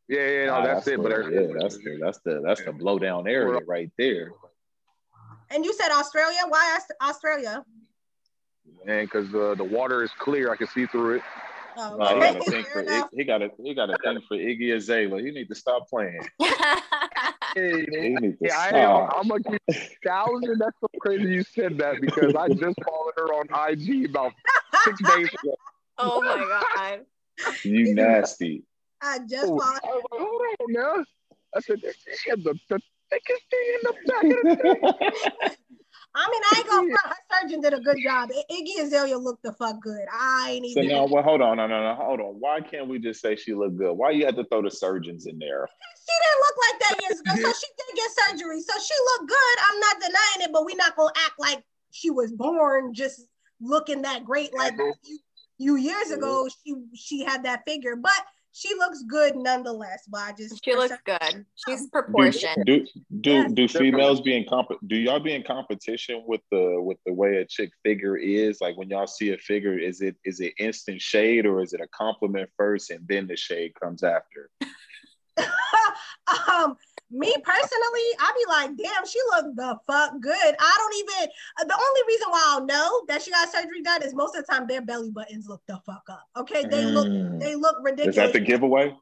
[0.07, 0.97] Yeah, yeah, no, Nah, that's, it.
[0.97, 4.32] But where- there's yeah, that's the that's the that's the blow down area right there.
[5.51, 6.39] And you said Australia.
[6.47, 7.63] Why Australia?
[8.88, 11.22] And because uh, the water is clear, I can see through it.
[11.78, 14.20] Oh, Nah, he got a thing for Fair he got a he got a thing
[14.28, 15.24] for Iggy Azalea.
[15.24, 16.22] He need to stop playing.
[17.53, 19.09] Hey, He need to yeah, I am.
[19.14, 19.62] I'm gonna keep
[20.05, 20.57] thousand.
[20.57, 24.34] That's so crazy you said that because I just followed her on IG about
[24.86, 25.55] six days ago.
[25.97, 27.01] oh my god.
[27.66, 28.64] You nasty.
[29.01, 29.80] I just Oh, followed.
[29.84, 31.05] I was like, hold on now.
[31.55, 31.82] I said,
[32.24, 35.55] she had the, the thickest thing in the back of the thing.
[36.14, 37.16] I mean, I ain't gonna front.
[37.16, 38.30] Her surgeon did a good job.
[38.51, 40.05] Iggy Azalea looked the fuck good.
[40.12, 40.84] I ain't even.
[40.84, 40.97] So even.
[40.97, 42.36] now, well, hold on, no, no, no, hold on.
[42.39, 43.93] Why can't we just say she looked good?
[43.93, 45.70] Why you had to throw the surgeons in there?
[45.95, 47.32] She didn't look like that years ago.
[47.36, 48.62] So she did get surgery.
[48.62, 49.57] So she looked good.
[49.70, 53.22] I'm not denying it, but we're not gonna act like she was born just
[53.62, 54.53] looking that great.
[54.53, 55.20] Like a few,
[55.57, 56.16] few years mm-hmm.
[56.16, 58.12] ago, she she had that figure, but
[58.54, 60.04] she looks good nonetheless.
[60.10, 61.45] But I just She looks good.
[61.68, 62.66] She's Do proportioned.
[62.66, 62.86] do
[63.22, 63.52] do, Yes.
[63.54, 64.70] do females be in comp?
[64.88, 68.60] Do y'all be in competition with the with the way a chick figure is?
[68.62, 71.82] Like when y'all see a figure, is it is it instant shade or is it
[71.82, 74.49] a compliment first and then the shade comes after?
[76.49, 76.76] um,
[77.12, 80.55] me personally, I'd be like, damn, she looked the fuck good.
[80.59, 81.30] I don't even.
[81.59, 84.45] uh, The only reason why I'll know that she got surgery done is most of
[84.45, 86.26] the time their belly buttons look the fuck up.
[86.38, 87.39] Okay, they look Mm.
[87.39, 88.16] they look ridiculous.
[88.18, 88.95] Is that the giveaway?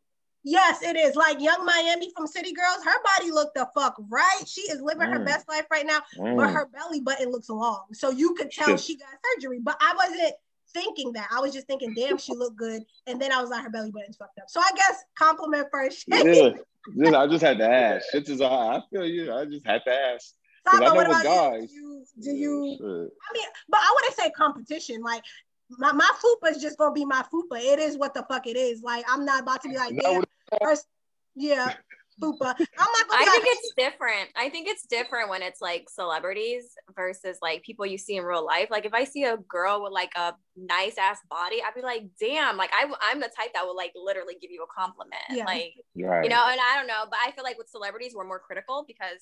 [0.44, 1.16] Yes, it is.
[1.16, 4.44] Like Young Miami from City Girls, her body looked the fuck right.
[4.48, 5.26] She is living her Mm.
[5.26, 6.54] best life right now, but Mm.
[6.54, 7.86] her belly button looks long.
[7.94, 8.80] So you could tell Shit.
[8.80, 9.60] she got surgery.
[9.60, 10.34] But I wasn't
[10.74, 11.28] thinking that.
[11.32, 12.84] I was just thinking, damn, she looked good.
[13.06, 14.50] And then I was like, her belly button's fucked up.
[14.50, 16.06] So I guess compliment first.
[16.08, 16.52] Yeah,
[16.98, 18.06] Just- I just had to ask.
[18.12, 19.34] Shit is I I feel you.
[19.34, 20.34] I just had to ask.
[20.66, 23.14] 'Cause I know what about guys- Do you, do you Shit.
[23.30, 25.02] I mean, but I wouldn't say competition.
[25.02, 25.24] Like
[25.72, 27.60] my, my fupa is just gonna be my fupa.
[27.60, 28.82] It is what the fuck it is.
[28.82, 30.24] Like I'm not about to be like, damn,
[30.62, 30.88] first,
[31.36, 31.74] yeah,
[32.22, 32.56] fupa.
[32.58, 34.30] I'm not oh I think it's different.
[34.36, 38.46] I think it's different when it's like celebrities versus like people you see in real
[38.46, 38.70] life.
[38.70, 42.04] Like if I see a girl with like a nice ass body, I'd be like,
[42.20, 45.22] damn, like I, I'm the type that will like literally give you a compliment.
[45.30, 45.46] Yeah.
[45.46, 46.24] Like, right.
[46.24, 48.86] you know, and I don't know, but I feel like with celebrities, we're more critical
[48.88, 49.22] because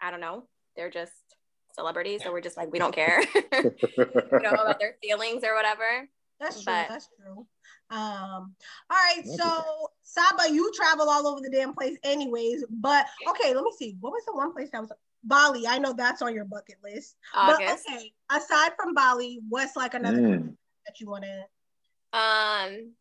[0.00, 1.12] I don't know, they're just
[1.74, 6.08] celebrities, so we're just like we don't care, you know, about their feelings or whatever.
[6.40, 6.72] That's true.
[6.72, 7.46] But, that's true.
[7.92, 8.54] Um,
[8.88, 12.64] all right, so Saba, you travel all over the damn place, anyways.
[12.70, 13.96] But okay, let me see.
[14.00, 15.66] What was the one place that was Bali?
[15.66, 17.16] I know that's on your bucket list.
[17.34, 17.84] August.
[17.86, 20.54] But okay, aside from Bali, what's like another mm.
[20.86, 22.18] that you want to?
[22.18, 22.92] Um,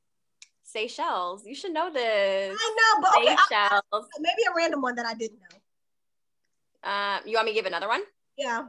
[0.63, 1.45] Seychelles.
[1.45, 2.57] You should know this.
[2.59, 3.83] I know, but okay, Seychelles.
[3.93, 6.89] I, I, maybe a random one that I didn't know.
[6.91, 8.01] Um, you want me to give another one?
[8.37, 8.59] Yeah.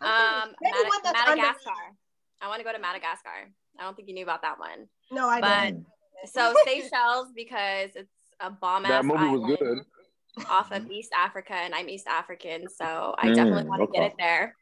[0.00, 1.94] Um, Mad- Madagascar.
[2.42, 3.50] I want to go to Madagascar.
[3.78, 4.88] I don't think you knew about that one.
[5.10, 5.86] No, I but, didn't.
[6.26, 8.90] So Seychelles because it's a bomb ass.
[8.90, 9.78] That movie was good.
[10.50, 14.00] Off of East Africa, and I'm East African, so I mm, definitely want to okay.
[14.00, 14.54] get it there.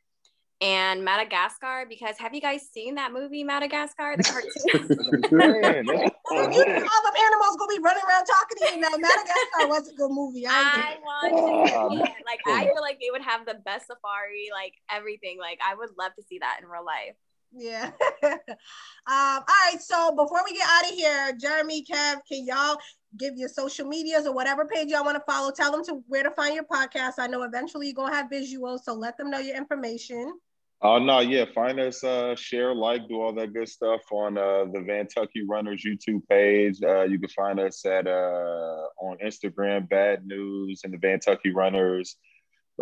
[0.61, 5.31] And Madagascar because have you guys seen that movie Madagascar, the cartoon?
[5.37, 8.91] Man, you all the animals gonna be running around talking to you now.
[8.91, 10.47] Madagascar was a good movie.
[10.47, 12.25] I, I want to see it.
[12.25, 15.39] Like I feel like they would have the best safari, like everything.
[15.41, 17.17] Like I would love to see that in real life.
[17.57, 17.91] Yeah.
[18.23, 18.35] um,
[19.07, 19.81] all right.
[19.81, 22.79] So before we get out of here, Jerromi, Kev, can y'all
[23.17, 25.53] give your social medias or whatever page y'all want to follow?
[25.53, 27.15] Tell them to where to find your podcast.
[27.19, 30.39] I know eventually you're gonna have visuals, so let them know your information.
[30.83, 31.45] Oh uh, no, yeah.
[31.55, 35.83] Find us, uh, share, like, do all that good stuff on uh, the Vantucky Runners
[35.87, 36.83] YouTube page.
[36.83, 42.17] Uh, you can find us at uh, on Instagram, Bad News and the Vantucky Runners.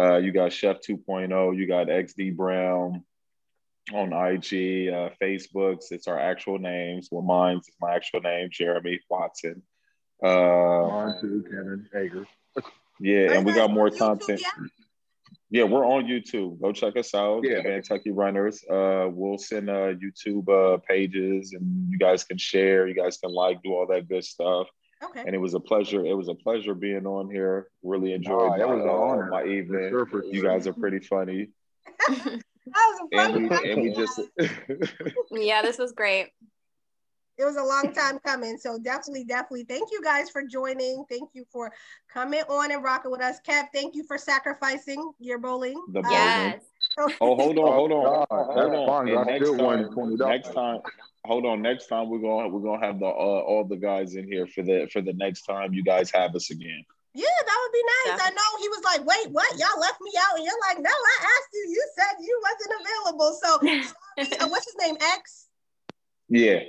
[0.00, 1.56] Uh, you got Chef 2.0.
[1.56, 3.04] You got XD Brown
[3.92, 5.90] on IG, uh, Facebooks.
[5.90, 7.08] It's our actual names.
[7.10, 9.62] Well, mine's is my actual name, Jeremy Watson.
[10.22, 12.26] Uh, on to Kevin Hager.
[13.00, 14.40] Yeah, and we got more content.
[15.50, 16.60] Yeah, we're on YouTube.
[16.60, 17.42] Go check us out.
[17.42, 18.64] Yeah, Vantucky Runners.
[18.64, 22.86] Uh, we'll send uh, YouTube uh, pages, and you guys can share.
[22.86, 24.68] You guys can like, do all that good stuff.
[25.04, 25.24] Okay.
[25.26, 26.06] And it was a pleasure.
[26.06, 27.66] It was a pleasure being on here.
[27.82, 29.90] Really enjoyed oh, my, uh, my evening.
[29.90, 31.48] Sure, you guys are pretty funny.
[33.12, 34.20] and, we, and we just
[35.32, 36.28] yeah, this was great.
[37.38, 38.58] It was a long time coming.
[38.58, 41.04] So definitely, definitely thank you guys for joining.
[41.10, 41.72] Thank you for
[42.12, 43.38] coming on and rocking with us.
[43.48, 45.82] Kev, thank you for sacrificing your bowling.
[45.88, 46.12] The bowling.
[46.12, 46.60] Yes.
[46.98, 49.26] oh, hold on, hold on, hold on.
[49.26, 50.80] next, time, next time,
[51.24, 51.62] hold on.
[51.62, 54.62] Next time we're gonna we're gonna have the uh, all the guys in here for
[54.62, 56.84] the for the next time you guys have us again.
[57.14, 58.18] Yeah, that would be nice.
[58.18, 58.26] Yeah.
[58.26, 59.50] I know he was like, wait, what?
[59.58, 60.36] Y'all left me out.
[60.36, 61.66] And you're like, no, I asked you.
[61.68, 63.38] You said you wasn't available.
[63.42, 64.96] So, uh, what's his name?
[65.00, 65.48] X?
[66.28, 66.60] Yeah.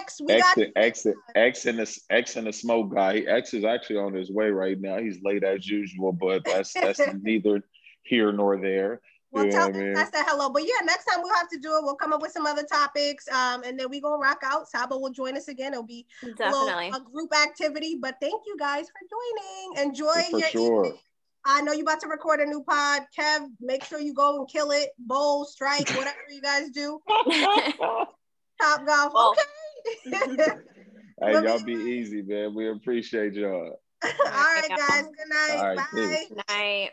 [0.00, 1.06] X, we X, got X,
[1.36, 3.18] X, and the X and the smoke guy.
[3.18, 4.98] X is actually on his way right now.
[4.98, 7.62] He's late as usual, but that's that's neither
[8.02, 9.00] here nor there.
[9.30, 9.96] Well, you tell I mean?
[9.96, 10.48] us that hello.
[10.50, 11.84] But yeah, next time we'll have to do it.
[11.84, 13.28] We'll come up with some other topics.
[13.28, 14.68] Um, and then we gonna rock out.
[14.68, 15.72] Saba will join us again.
[15.72, 16.88] It'll be Definitely.
[16.88, 17.98] A, little, a group activity.
[18.00, 19.88] But thank you guys for joining.
[19.88, 20.84] Enjoy for your sure.
[20.86, 20.98] evening.
[21.44, 23.02] I know you're about to record a new pod.
[23.18, 24.90] Kev, make sure you go and kill it.
[24.98, 27.00] Bowl, strike, whatever you guys do.
[28.60, 29.12] Top golf.
[29.14, 30.10] Okay.
[31.22, 32.54] hey, y'all be easy, man.
[32.54, 33.80] We appreciate y'all.
[34.04, 35.04] All right, guys.
[35.04, 35.76] Good night.
[35.76, 36.26] Bye.
[36.28, 36.90] Good night.